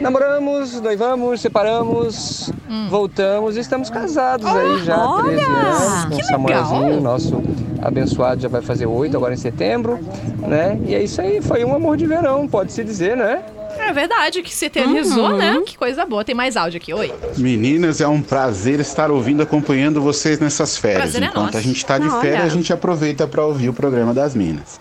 namoramos, 0.00 0.80
noivamos, 0.80 1.40
separamos, 1.40 2.50
voltamos 2.88 3.56
e 3.56 3.60
estamos 3.60 3.90
casados 3.90 4.46
aí 4.46 4.84
já 4.84 4.96
há 4.96 5.22
13 5.22 5.42
anos. 5.44 6.04
Com 6.04 6.16
que 6.16 6.22
o 6.22 6.24
Samuelzinho, 6.26 6.82
legal. 6.86 7.00
nosso 7.00 7.42
abençoado, 7.82 8.40
já 8.42 8.48
vai 8.48 8.62
fazer 8.62 8.86
8 8.86 9.16
agora 9.16 9.34
em 9.34 9.36
setembro, 9.36 9.98
né? 10.46 10.78
E 10.86 10.94
é 10.94 11.02
isso 11.02 11.20
aí, 11.20 11.40
foi 11.40 11.64
um 11.64 11.74
amor 11.74 11.96
de 11.96 12.06
verão, 12.06 12.46
pode-se 12.48 12.82
dizer, 12.84 13.16
né? 13.16 13.42
É 13.78 13.92
verdade 13.92 14.42
que 14.42 14.54
se 14.54 14.66
eternizou, 14.66 15.30
Uhum. 15.30 15.36
né? 15.38 15.62
Que 15.64 15.76
coisa 15.78 16.04
boa. 16.04 16.24
Tem 16.24 16.34
mais 16.34 16.56
áudio 16.56 16.76
aqui. 16.78 16.92
Oi. 16.92 17.12
Meninas, 17.38 18.00
é 18.00 18.06
um 18.06 18.20
prazer 18.20 18.78
estar 18.80 19.10
ouvindo, 19.10 19.42
acompanhando 19.42 20.02
vocês 20.02 20.38
nessas 20.38 20.76
férias. 20.76 21.02
Prazer 21.02 21.22
é 21.22 21.26
Enquanto 21.26 21.44
nosso. 21.46 21.56
a 21.58 21.60
gente 21.62 21.76
está 21.76 21.98
de 21.98 22.08
Olha. 22.08 22.20
férias, 22.20 22.44
a 22.44 22.48
gente 22.48 22.72
aproveita 22.72 23.26
para 23.26 23.44
ouvir 23.44 23.68
o 23.68 23.72
programa 23.72 24.12
das 24.12 24.34
Minas. 24.34 24.78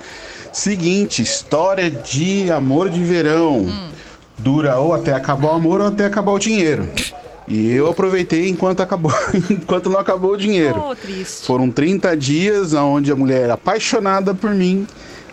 Seguinte, 0.51 1.21
história 1.21 1.89
de 1.89 2.51
amor 2.51 2.89
de 2.89 3.01
verão. 3.03 3.67
Dura 4.39 4.77
ou 4.79 4.93
até 4.93 5.13
acabar 5.13 5.49
o 5.49 5.55
amor 5.55 5.81
ou 5.81 5.87
até 5.87 6.05
acabar 6.05 6.31
o 6.31 6.39
dinheiro. 6.39 6.87
E 7.47 7.71
eu 7.71 7.87
aproveitei 7.89 8.47
enquanto 8.47 8.81
acabou, 8.81 9.11
enquanto 9.49 9.89
não 9.89 9.99
acabou 9.99 10.33
o 10.33 10.37
dinheiro. 10.37 10.83
Oh, 10.91 10.95
triste. 10.95 11.45
Foram 11.47 11.71
30 11.71 12.15
dias 12.15 12.73
onde 12.73 13.11
a 13.11 13.15
mulher 13.15 13.41
era 13.43 13.53
apaixonada 13.55 14.35
por 14.35 14.51
mim 14.51 14.85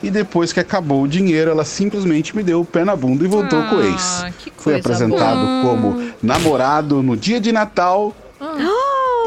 e 0.03 0.11
depois 0.11 0.53
que 0.53 0.61
acabou 0.61 1.03
o 1.03 1.09
dinheiro, 1.09 1.51
ela 1.51 1.65
simplesmente 1.65 2.35
me 2.35 2.43
deu 2.43 2.61
o 2.61 2.65
pé 2.65 2.85
na 2.85 2.97
bunda 2.97 3.25
e 3.25 3.29
voltou 3.29 3.63
com 3.65 3.77
o 3.77 3.83
ex. 3.83 4.23
Ah, 4.25 4.31
que 4.31 4.51
Fui 4.57 4.75
apresentado 4.75 5.41
boa. 5.41 5.63
como 5.63 6.11
namorado 6.23 7.03
no 7.03 7.17
dia 7.17 7.39
de 7.41 7.53
Natal 7.53 8.15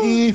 e 0.03 0.33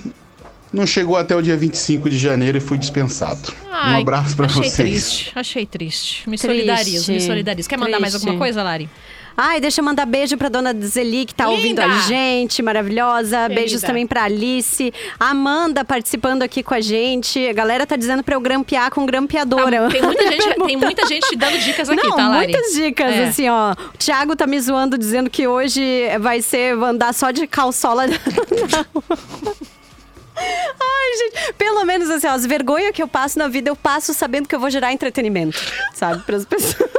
não 0.73 0.87
chegou 0.87 1.17
até 1.17 1.35
o 1.37 1.43
dia 1.43 1.57
25 1.57 2.11
de 2.11 2.19
janeiro 2.19 2.59
e 2.59 2.61
fui 2.61 2.77
dispensado. 2.79 3.53
Ai, 3.71 3.99
um 3.99 4.01
abraço 4.03 4.35
pra 4.37 4.47
achei 4.47 4.63
vocês. 4.63 4.75
triste, 4.77 5.33
achei 5.35 5.67
triste. 5.67 6.29
Me 6.29 6.37
Triste. 6.37 6.47
solidarizo, 6.47 7.13
me 7.13 7.21
solidarizo. 7.21 7.69
Quer 7.69 7.79
mandar 7.79 8.01
mais 8.01 8.13
Triste. 8.13 8.27
alguma 8.29 8.45
coisa, 8.45 8.63
Lari? 8.63 8.89
Ai, 9.37 9.61
deixa 9.61 9.81
eu 9.81 9.85
mandar 9.85 10.07
beijo 10.07 10.37
pra 10.37 10.49
dona 10.49 10.73
Zeli, 10.81 11.27
que 11.27 11.35
tá 11.35 11.49
ouvindo 11.49 11.81
a 11.81 11.87
Linda! 11.87 12.03
gente, 12.03 12.63
maravilhosa. 12.63 13.37
Querida. 13.43 13.55
Beijos 13.61 13.81
também 13.83 14.07
pra 14.07 14.23
Alice. 14.25 14.93
Amanda 15.19 15.85
participando 15.85 16.43
aqui 16.45 16.63
com 16.63 16.73
a 16.73 16.81
gente. 16.81 17.45
A 17.49 17.53
galera 17.53 17.85
tá 17.85 17.97
dizendo 17.97 18.23
pra 18.23 18.37
eu 18.37 18.41
grampear 18.41 18.91
com 18.93 19.05
grampeadora. 19.05 19.83
Tá, 19.83 19.89
tem, 19.91 20.03
muita 20.03 20.23
gente, 20.31 20.55
tem 20.67 20.77
muita 20.77 21.07
gente 21.07 21.35
dando 21.37 21.59
dicas 21.59 21.91
aqui, 21.91 22.07
Não, 22.07 22.17
tá, 22.17 22.29
Lari? 22.29 22.53
muitas 22.53 22.73
dicas, 22.75 23.13
É. 23.13 23.25
assim, 23.25 23.49
ó. 23.49 23.73
O 23.73 23.99
Thiago 23.99 24.37
tá 24.37 24.47
me 24.47 24.61
zoando, 24.61 24.97
dizendo 24.97 25.29
que 25.29 25.49
hoje 25.49 25.83
vai 26.21 26.41
ser 26.41 26.75
andar 26.81 27.13
só 27.13 27.33
de 27.33 27.47
calçola. 27.49 28.05
Ai, 30.37 31.17
gente, 31.19 31.53
pelo 31.55 31.85
menos 31.85 32.11
assim, 32.11 32.27
ó, 32.27 32.31
as 32.33 32.45
vergonhas 32.47 32.93
que 32.93 33.03
eu 33.03 33.09
passo 33.09 33.39
na 33.39 33.47
vida, 33.49 33.71
eu 33.71 33.77
passo 33.77 34.13
sabendo 34.15 34.49
que 34.49 34.55
eu 34.55 34.61
vou 34.61 34.69
gerar 34.71 34.93
entretenimento, 34.93 35.57
sabe, 35.95 36.23
pras 36.25 36.45
pessoas. 36.45 36.91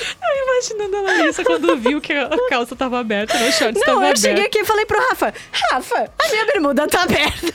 Eu 0.00 0.44
imaginando 0.44 0.96
a 0.96 1.00
Larissa 1.00 1.44
quando 1.44 1.76
viu 1.76 2.00
que 2.00 2.12
a 2.12 2.28
calça 2.48 2.74
tava 2.76 2.98
aberta, 2.98 3.36
né? 3.38 3.48
o 3.48 3.52
shorts 3.52 3.80
Não, 3.80 3.86
tava 3.86 3.98
eu 3.98 4.02
aberto. 4.08 4.20
cheguei 4.20 4.44
aqui 4.46 4.58
e 4.60 4.64
falei 4.64 4.86
pro 4.86 5.00
Rafa, 5.08 5.32
Rafa, 5.72 6.10
a 6.18 6.28
minha 6.30 6.46
bermuda 6.46 6.86
tá 6.88 7.02
aberta. 7.02 7.54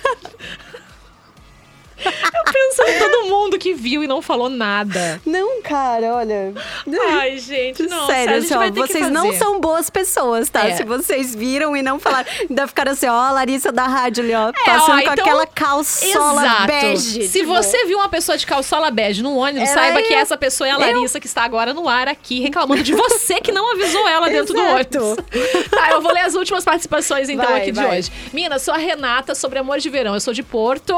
Pensando 2.52 2.90
em 2.90 3.00
todo 3.00 3.30
mundo 3.30 3.58
que 3.58 3.74
viu 3.74 4.04
e 4.04 4.08
não 4.08 4.22
falou 4.22 4.50
nada. 4.50 5.22
Não, 5.26 5.62
cara, 5.62 6.16
olha. 6.16 6.54
Ai, 7.14 7.38
gente, 7.38 7.84
não. 7.84 8.06
Sério, 8.08 8.38
assim, 8.38 8.54
ó, 8.54 8.72
vocês 8.72 9.10
não 9.10 9.32
são 9.34 9.60
boas 9.60 9.90
pessoas, 9.90 10.50
tá? 10.50 10.68
É. 10.68 10.76
Se 10.76 10.84
vocês 10.84 11.34
viram 11.34 11.76
e 11.78 11.82
não 11.82 12.00
falaram, 12.00 12.28
ainda 12.50 12.68
ficaram 12.68 12.92
assim, 12.92 13.08
ó, 13.08 13.14
a 13.14 13.32
Larissa 13.32 13.72
da 13.72 13.86
rádio 13.88 14.24
ali, 14.24 14.34
ó, 14.34 14.50
É, 14.50 14.52
passando 14.66 14.90
ó, 14.92 14.94
com 14.96 15.00
então- 15.00 15.14
aquela 15.26 15.48
calçola 15.48 16.44
Exato. 16.46 16.68
bege. 16.68 17.28
Se 17.28 17.40
tipo. 17.40 17.54
você 17.54 17.86
viu 17.86 17.98
uma 17.98 18.10
pessoa 18.10 18.38
de 18.38 18.46
calçola 18.46 18.92
bege 18.92 19.22
no 19.24 19.36
ônibus, 19.36 19.70
Era 19.70 19.74
saiba 19.82 20.02
eu. 20.02 20.08
que 20.08 20.14
essa 20.14 20.38
pessoa 20.38 20.68
é 20.68 20.72
a 20.72 20.78
Larissa 20.78 21.20
que 21.20 21.28
está 21.28 21.44
agora 21.44 21.74
no 21.74 21.88
ar 21.88 22.08
aqui, 22.08 22.42
reclamando 22.42 22.84
de 22.84 22.94
você 22.94 23.40
que 23.40 23.52
não 23.52 23.72
avisou 23.74 24.08
ela 24.08 24.30
dentro 24.30 24.56
Exato. 24.56 24.90
do 25.00 25.06
ônibus. 25.06 25.70
Tá, 25.70 25.92
eu 25.92 26.02
vou 26.02 26.12
ler 26.14 26.22
as 26.22 26.36
últimas 26.36 26.64
participações 26.64 27.30
então 27.30 27.46
Vai, 27.46 27.62
aqui 27.62 27.72
de 27.72 27.80
vai. 27.82 28.00
hoje. 28.00 28.12
Mina, 28.34 28.60
sou 28.60 28.74
a 28.74 28.78
Renata 28.78 29.34
sobre 29.36 29.60
Amor 29.60 29.80
de 29.80 29.90
Verão. 29.90 30.14
Eu 30.14 30.20
sou 30.22 30.34
de 30.34 30.44
Porto. 30.44 30.98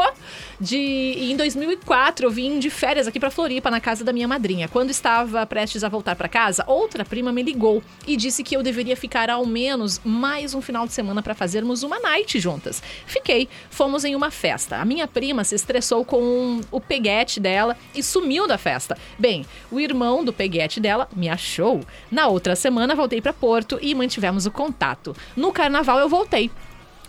De, 0.59 0.77
em 0.77 1.35
2004 1.35 2.25
eu 2.25 2.31
vim 2.31 2.59
de 2.59 2.69
férias 2.69 3.07
aqui 3.07 3.19
pra 3.19 3.29
Floripa, 3.29 3.69
na 3.69 3.81
casa 3.81 4.03
da 4.03 4.13
minha 4.13 4.27
madrinha. 4.27 4.67
Quando 4.67 4.89
estava 4.89 5.45
prestes 5.45 5.83
a 5.83 5.89
voltar 5.89 6.15
pra 6.15 6.29
casa, 6.29 6.63
outra 6.67 7.03
prima 7.03 7.31
me 7.31 7.43
ligou 7.43 7.83
e 8.07 8.15
disse 8.15 8.43
que 8.43 8.55
eu 8.55 8.63
deveria 8.63 8.95
ficar 8.95 9.29
ao 9.29 9.45
menos 9.45 9.99
mais 10.03 10.53
um 10.53 10.61
final 10.61 10.87
de 10.87 10.93
semana 10.93 11.21
pra 11.21 11.35
fazermos 11.35 11.83
uma 11.83 11.99
night 11.99 12.39
juntas. 12.39 12.81
Fiquei, 13.05 13.49
fomos 13.69 14.05
em 14.05 14.15
uma 14.15 14.31
festa. 14.31 14.77
A 14.77 14.85
minha 14.85 15.07
prima 15.07 15.43
se 15.43 15.55
estressou 15.55 16.05
com 16.05 16.61
o 16.71 16.79
peguete 16.79 17.39
dela 17.39 17.75
e 17.93 18.01
sumiu 18.01 18.47
da 18.47 18.57
festa. 18.57 18.97
Bem, 19.19 19.45
o 19.69 19.79
irmão 19.79 20.23
do 20.23 20.31
peguete 20.31 20.79
dela 20.79 21.07
me 21.15 21.27
achou. 21.27 21.81
Na 22.09 22.27
outra 22.27 22.55
semana 22.55 22.95
voltei 22.95 23.21
pra 23.21 23.33
Porto 23.33 23.77
e 23.81 23.93
mantivemos 23.93 24.45
o 24.45 24.51
contato. 24.51 25.15
No 25.35 25.51
carnaval 25.51 25.99
eu 25.99 26.07
voltei. 26.07 26.49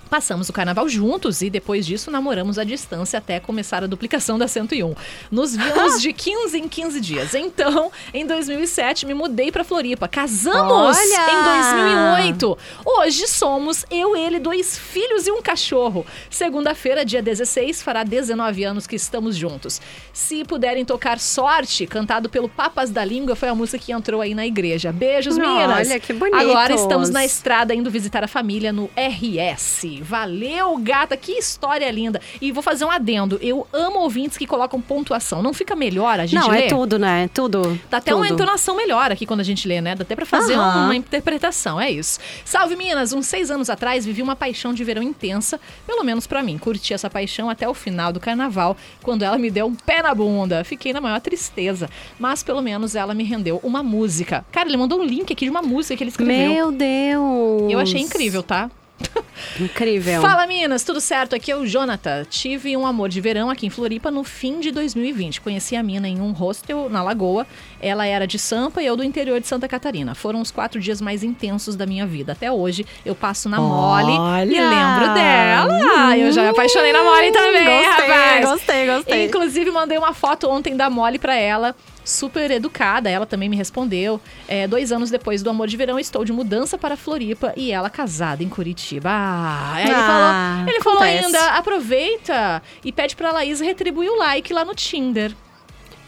Passamos 0.09 0.49
o 0.49 0.53
carnaval 0.53 0.89
juntos 0.89 1.43
e 1.43 1.51
depois 1.51 1.85
disso 1.85 2.11
namoramos 2.11 2.59
à 2.59 2.65
distância 2.65 3.19
até 3.19 3.41
começar 3.41 3.83
a 3.83 3.87
duplicação 3.87 4.39
da 4.39 4.47
101. 4.47 4.95
Nos 5.31 5.57
vimos 5.57 6.01
de 6.03 6.13
15 6.13 6.59
em 6.59 6.69
15 6.69 7.01
dias. 7.01 7.35
Então, 7.35 7.91
em 8.15 8.27
2007, 8.27 9.07
me 9.07 9.15
mudei 9.15 9.51
pra 9.51 9.65
Floripa. 9.65 10.09
Casamos 10.09 10.97
Olha! 10.97 11.31
em 11.31 12.23
2008. 12.23 12.59
Hoje 12.85 13.27
somos 13.27 13.85
eu, 13.91 14.17
ele, 14.17 14.39
dois 14.39 14.79
filhos 14.79 15.27
e 15.27 15.31
um 15.31 15.43
cachorro. 15.43 16.07
Segunda-feira, 16.31 17.05
dia 17.05 17.23
16, 17.23 17.83
fará 17.83 18.05
19 18.05 18.65
anos 18.65 18.87
que 18.87 18.97
estamos 18.97 19.37
juntos. 19.37 19.81
Se 20.13 20.45
puderem 20.45 20.85
tocar 20.85 21.19
Sorte, 21.19 21.87
cantado 21.87 22.29
pelo 22.29 22.49
Papas 22.49 22.91
da 22.91 23.05
Língua, 23.05 23.35
foi 23.35 23.49
a 23.49 23.55
música 23.55 23.79
que 23.79 23.93
entrou 23.93 24.21
aí 24.21 24.35
na 24.35 24.47
igreja. 24.47 24.93
Beijos, 24.93 25.37
meninas. 25.37 25.89
Olha, 25.89 26.01
que 26.01 26.13
bonitos. 26.13 26.41
Agora 26.41 26.75
estamos 26.75 27.11
na 27.11 27.25
estrada 27.25 27.75
indo 27.75 27.91
visitar 27.91 28.23
a 28.23 28.29
família 28.29 28.73
no 28.73 28.89
RS. 28.97 29.96
Valeu, 30.03 30.77
gata, 30.79 31.17
que 31.17 31.33
história 31.33 31.91
linda. 31.91 32.21
E 32.41 32.53
vou 32.53 32.63
fazer 32.63 32.85
um 32.85 32.91
adendo. 32.91 33.39
Eu 33.43 33.67
amo 33.73 34.01
ouvintes 34.01 34.37
que 34.39 34.47
colocam 34.47 34.81
pontuação. 34.81 35.43
Não 35.43 35.53
fica 35.53 35.75
melhor 35.77 36.21
a 36.21 36.27
gente 36.27 36.41
Não, 36.41 36.49
ler? 36.51 36.65
é 36.65 36.69
tudo, 36.69 36.99
né? 36.99 37.29
Tudo. 37.33 37.79
Dá 37.91 37.99
até 37.99 38.15
uma 38.15 38.27
tudo. 38.27 38.35
entonação 38.35 38.77
melhor 38.77 39.11
aqui 39.13 39.27
quando 39.27 39.41
a 39.41 39.45
gente 39.45 39.67
lê, 39.67 39.81
né? 39.81 39.95
Dá 39.95 40.03
até 40.03 40.15
pra 40.15 40.27
fazer 40.27 40.55
Aham. 40.55 40.85
uma 40.85 40.97
interpretação, 40.97 41.81
é 41.81 41.91
isso. 41.91 42.19
Salve, 42.45 42.77
Minas! 42.77 43.13
Uns 43.13 43.27
seis 43.27 43.51
anos 43.51 43.69
atrás 43.71 44.05
vivi 44.05 44.23
uma 44.23 44.37
paixão 44.37 44.73
de 44.75 44.83
verão 44.85 45.03
intensa, 45.03 45.61
pelo 45.87 46.03
menos 46.05 46.27
pra 46.27 46.43
mim. 46.43 46.59
Curti 46.59 46.95
essa 46.95 47.09
paixão 47.11 47.49
até 47.51 47.69
o 47.69 47.75
final 47.75 48.13
do 48.13 48.21
carnaval, 48.21 48.77
quando 49.03 49.23
ela 49.23 49.39
me 49.39 49.51
deu 49.51 49.67
um 49.67 49.75
pé 49.75 50.03
na 50.03 50.15
bunda. 50.15 50.65
Fiquei 50.65 50.93
na 50.93 51.01
maior 51.01 51.21
tristeza, 51.21 51.89
mas 52.19 52.43
pelo 52.43 52.61
menos 52.61 52.95
ela 52.95 53.15
me 53.15 53.25
rendeu 53.25 53.61
uma 53.63 53.83
música. 53.83 54.45
Cara, 54.53 54.69
ele 54.69 54.77
mandou 54.77 55.01
um 55.01 55.05
link 55.05 55.33
aqui 55.33 55.45
de 55.45 55.51
uma 55.51 55.63
música 55.63 55.97
que 55.97 56.03
ele 56.03 56.11
escreveu. 56.11 56.53
Meu 56.53 56.73
Deus. 56.73 57.71
Eu 57.73 57.79
achei 57.79 58.01
incrível, 58.01 58.43
tá? 58.43 58.71
Incrível. 59.61 60.21
Fala, 60.21 60.47
Minas, 60.47 60.83
tudo 60.83 61.01
certo? 61.01 61.35
Aqui 61.35 61.51
é 61.51 61.57
o 61.57 61.67
Jonathan. 61.67 62.25
Tive 62.29 62.77
um 62.77 62.87
amor 62.87 63.09
de 63.09 63.21
verão 63.21 63.49
aqui 63.51 63.67
em 63.67 63.71
Floripa 63.71 64.11
no 64.11 64.25
fim 64.25 64.61
de 64.61 64.71
2020. 64.71 65.41
Conheci 65.41 65.77
a 65.77 65.83
mina 65.83 66.09
em 66.09 66.21
um 66.21 66.33
hostel 66.33 66.89
na 66.91 67.03
Lagoa. 67.03 67.47
Ela 67.81 68.07
era 68.07 68.27
de 68.27 68.39
Sampa 68.39 68.83
e 68.83 68.87
eu 68.87 68.97
do 68.97 69.05
interior 69.05 69.41
de 69.41 69.47
Santa 69.47 69.69
Catarina. 69.69 70.15
Foram 70.15 70.41
os 70.41 70.51
quatro 70.51 70.81
dias 70.81 71.01
mais 71.01 71.23
intensos 71.23 71.77
da 71.77 71.87
minha 71.87 72.07
vida. 72.07 72.33
Até 72.33 72.51
hoje 72.51 72.87
eu 73.05 73.15
passo 73.15 73.49
na 73.49 73.59
mole 73.61 74.13
e 74.13 74.19
Olha! 74.19 74.71
lembro 74.71 75.15
dela. 75.15 76.17
Eu 76.17 76.33
já 76.33 76.43
me 76.43 76.49
apaixonei 76.49 76.93
na 76.93 77.03
mole 77.03 77.33
também, 77.33 77.65
Gostei, 77.65 78.07
rapaz. 78.07 78.45
gostei, 78.47 78.87
gostei. 78.87 79.25
Inclusive, 79.27 79.71
mandei 79.71 79.99
uma 79.99 80.13
foto 80.13 80.49
ontem 80.49 80.77
da 80.77 80.91
Molly 80.91 81.19
pra 81.19 81.35
ela. 81.35 81.75
Super 82.07 82.53
educada, 82.53 83.11
ela 83.11 83.27
também 83.27 83.49
me 83.49 83.57
respondeu. 83.57 84.21
É, 84.47 84.69
dois 84.69 84.93
anos 84.93 85.11
depois 85.11 85.43
do 85.43 85.51
Amor 85.51 85.67
de 85.67 85.77
Verão, 85.77 85.99
estou 85.99 86.25
de 86.25 86.33
mudança 86.33 86.79
para 86.79 86.97
Floripa 86.97 87.53
e 87.57 87.73
ela 87.73 87.91
casada 87.91 88.45
em 88.45 88.49
Curitiba. 88.49 89.11
Ah, 89.13 89.75
ele 89.83 89.91
Ah, 89.93 90.07
falou, 90.07 90.69
ele 90.69 90.81
falou 90.83 91.03
ainda, 91.03 91.51
aproveita 91.57 92.63
e 92.85 92.93
pede 92.93 93.17
pra 93.17 93.33
Laís 93.33 93.61
retribuir 93.61 94.09
o 94.11 94.17
like 94.19 94.53
lá 94.53 94.65
no 94.65 94.75
Tinder. 94.75 95.35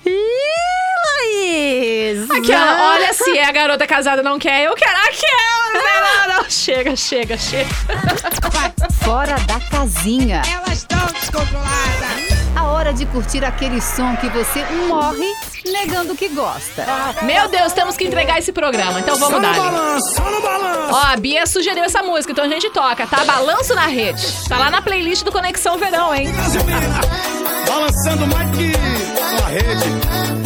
Ih, 0.06 0.12
Laís! 1.06 2.30
Aquela, 2.30 2.92
olha, 2.94 3.12
se 3.12 3.36
é 3.36 3.44
a 3.48 3.52
garota 3.52 3.86
casada 3.86 4.22
não 4.22 4.38
quer, 4.38 4.64
eu 4.64 4.74
quero 4.74 4.96
aquela. 4.96 5.72
Não, 5.72 6.28
não, 6.28 6.42
não, 6.42 6.50
chega, 6.50 6.96
chega, 6.96 7.36
chega. 7.36 7.68
Fora 9.04 9.36
da 9.40 9.60
casinha. 9.60 10.42
Elas 10.52 10.78
estão 10.78 11.06
descontroladas. 11.06 12.38
A 12.56 12.64
hora 12.64 12.92
de 12.92 13.06
curtir 13.06 13.44
aquele 13.44 13.80
som 13.80 14.16
que 14.16 14.28
você 14.30 14.64
morre 14.88 15.32
negando 15.64 16.14
que 16.14 16.28
gosta. 16.28 16.84
Meu 17.22 17.48
Deus, 17.48 17.72
temos 17.72 17.96
que 17.96 18.04
entregar 18.04 18.38
esse 18.38 18.52
programa, 18.52 19.00
então 19.00 19.16
vamos 19.16 19.40
dar. 19.40 19.56
Ó, 20.90 20.96
a 21.12 21.16
Bia 21.16 21.46
sugeriu 21.46 21.84
essa 21.84 22.02
música, 22.02 22.32
então 22.32 22.44
a 22.44 22.48
gente 22.48 22.70
toca, 22.70 23.06
tá? 23.06 23.24
Balanço 23.24 23.74
na 23.74 23.86
rede. 23.86 24.26
Tá 24.48 24.58
lá 24.58 24.70
na 24.70 24.82
playlist 24.82 25.24
do 25.24 25.32
Conexão 25.32 25.78
Verão, 25.78 26.14
hein? 26.14 26.28
Balançando 27.66 28.26
mais 28.26 28.50
que 28.56 29.07
uma 29.32 29.48
rede. 29.48 29.88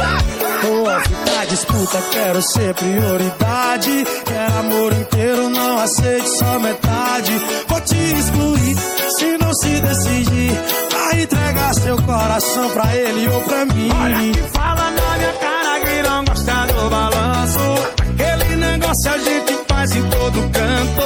Vou 0.63 1.01
ficar 1.01 1.47
disputa, 1.47 2.03
quero 2.13 2.43
ser 2.43 2.75
prioridade. 2.75 4.07
Quero 4.25 4.59
amor 4.59 4.93
inteiro, 4.93 5.49
não 5.51 5.79
aceite 5.79 6.29
só 6.29 6.59
metade. 6.59 7.41
Vou 7.69 7.81
te 7.81 7.97
excluir 7.97 8.77
se 9.19 9.39
não 9.39 9.55
se 9.55 9.81
decidir. 9.81 10.53
Vai 10.91 11.23
entregar 11.23 11.75
seu 11.75 11.97
coração 12.03 12.71
pra 12.71 12.95
ele 12.95 13.29
ou 13.29 13.41
pra 13.43 13.65
mim. 13.67 13.91
Olha 14.03 14.33
que 14.33 14.43
fala 14.51 14.91
na 14.91 15.19
minha 15.19 15.33
cara 15.35 15.81
que 15.81 16.03
não 16.09 16.25
gosta 16.25 16.67
do 16.67 16.91
balanço. 16.91 17.59
Aquele 18.01 18.57
negócio 18.57 19.11
a 19.11 19.19
gente 19.19 19.59
faz 19.69 19.95
em 19.95 20.03
todo 20.09 20.51
canto. 20.51 21.06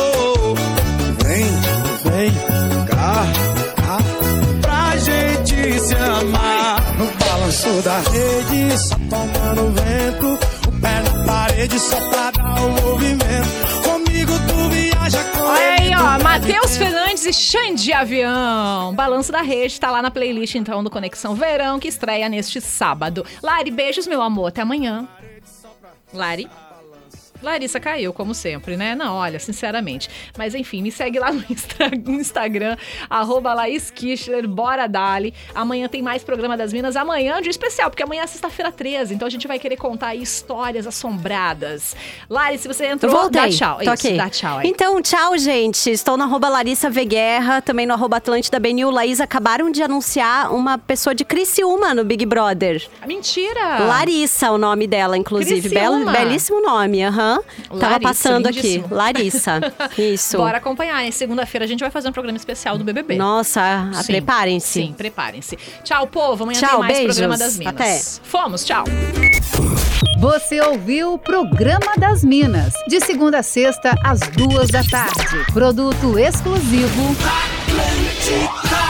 Balanço 7.60 7.82
da 7.82 7.98
rede, 7.98 8.78
só 8.78 8.94
tomando 8.96 9.72
vento. 9.72 10.38
O 10.66 10.80
pé 10.80 11.02
na 11.02 11.24
parede, 11.26 11.78
só 11.78 11.96
pra 12.08 12.30
dar 12.30 12.62
o 12.62 12.70
movimento. 12.70 13.48
Comigo 13.84 14.32
tu 14.48 14.68
viaja 14.70 15.24
com 15.24 15.42
Olha 15.42 15.76
aí, 15.78 15.94
ó, 15.94 16.22
Matheus. 16.22 16.76
Fernandes 16.76 17.26
e 17.26 17.32
Xande 17.32 17.84
de 17.84 17.92
Avião. 17.92 18.94
Balanço 18.94 19.30
da 19.30 19.42
Rede 19.42 19.78
tá 19.78 19.90
lá 19.90 20.00
na 20.00 20.10
playlist 20.10 20.54
então 20.54 20.82
do 20.82 20.90
Conexão 20.90 21.34
Verão 21.34 21.78
que 21.78 21.88
estreia 21.88 22.28
neste 22.28 22.60
sábado. 22.60 23.26
Lari, 23.42 23.70
beijos, 23.70 24.06
meu 24.06 24.22
amor. 24.22 24.48
Até 24.48 24.62
amanhã. 24.62 25.06
Lari. 26.14 26.48
Larissa 27.42 27.80
caiu, 27.80 28.12
como 28.12 28.34
sempre, 28.34 28.76
né? 28.76 28.94
Não, 28.94 29.14
olha, 29.16 29.38
sinceramente. 29.38 30.08
Mas 30.36 30.54
enfim, 30.54 30.82
me 30.82 30.90
segue 30.90 31.18
lá 31.18 31.32
no 31.32 31.44
Instagram, 32.08 32.76
arroba 33.08 33.54
Laís 33.54 33.90
Kichler, 33.90 34.46
bora 34.46 34.86
dali. 34.86 35.34
Amanhã 35.54 35.88
tem 35.88 36.02
mais 36.02 36.22
programa 36.22 36.56
das 36.56 36.72
Minas. 36.72 36.96
Amanhã 36.96 37.40
dia 37.40 37.50
especial, 37.50 37.90
porque 37.90 38.02
amanhã 38.02 38.22
é 38.22 38.26
sexta-feira 38.26 38.70
13, 38.70 39.14
então 39.14 39.26
a 39.26 39.30
gente 39.30 39.46
vai 39.46 39.58
querer 39.58 39.76
contar 39.76 40.08
aí 40.08 40.22
histórias 40.22 40.86
assombradas. 40.86 41.96
Lari, 42.28 42.58
se 42.58 42.68
você 42.68 42.86
entrou, 42.86 43.12
Voltei. 43.12 43.40
dá 43.42 43.48
tchau. 43.48 43.78
Tô 43.82 43.92
Isso, 43.92 44.16
dá 44.16 44.28
tchau 44.30 44.58
aí. 44.58 44.68
Então, 44.68 45.00
tchau, 45.02 45.36
gente. 45.38 45.90
Estou 45.90 46.16
no 46.16 46.24
arroba 46.24 46.48
Larissa 46.48 46.90
Veguerra, 46.90 47.60
também 47.62 47.86
no 47.86 47.94
arroba 47.94 48.16
Atlântida 48.18 48.58
Benil. 48.58 48.90
Laís 48.90 49.20
acabaram 49.20 49.70
de 49.70 49.82
anunciar 49.82 50.52
uma 50.52 50.78
pessoa 50.78 51.14
de 51.14 51.24
Criciúma 51.24 51.94
no 51.94 52.04
Big 52.04 52.24
Brother. 52.26 52.86
Mentira! 53.06 53.84
Larissa, 53.86 54.50
o 54.50 54.58
nome 54.58 54.86
dela, 54.86 55.16
inclusive. 55.16 55.68
Criciúma. 55.68 56.12
belíssimo 56.12 56.60
nome, 56.60 57.02
aham. 57.04 57.29
Tava 57.78 58.00
passando 58.00 58.46
aqui. 58.46 58.82
Larissa. 58.90 59.60
Isso. 59.98 60.36
Bora 60.36 60.58
acompanhar, 60.58 61.04
hein? 61.04 61.12
Segunda-feira 61.12 61.64
a 61.64 61.68
gente 61.68 61.80
vai 61.80 61.90
fazer 61.90 62.08
um 62.08 62.12
programa 62.12 62.36
especial 62.36 62.76
do 62.78 62.84
BBB. 62.84 63.16
Nossa, 63.16 63.90
preparem-se. 64.06 64.80
Sim, 64.82 64.94
preparem-se. 64.96 65.58
Tchau, 65.84 66.06
povo. 66.06 66.44
Amanhã 66.44 66.60
Tchau, 66.60 66.70
tem 66.70 66.78
mais 66.80 66.98
beijos. 66.98 67.16
programa 67.16 67.38
das 67.38 67.56
Minas. 67.58 67.74
Até. 67.74 68.00
Fomos, 68.28 68.64
tchau. 68.64 68.84
Você 70.18 70.60
ouviu 70.60 71.14
o 71.14 71.18
Programa 71.18 71.94
das 71.96 72.22
Minas, 72.22 72.74
de 72.86 73.00
segunda 73.00 73.38
a 73.38 73.42
sexta, 73.42 73.94
às 74.04 74.20
duas 74.20 74.68
da 74.68 74.84
tarde. 74.84 75.44
Produto 75.52 76.18
exclusivo. 76.18 77.16
Atlântica. 77.64 78.89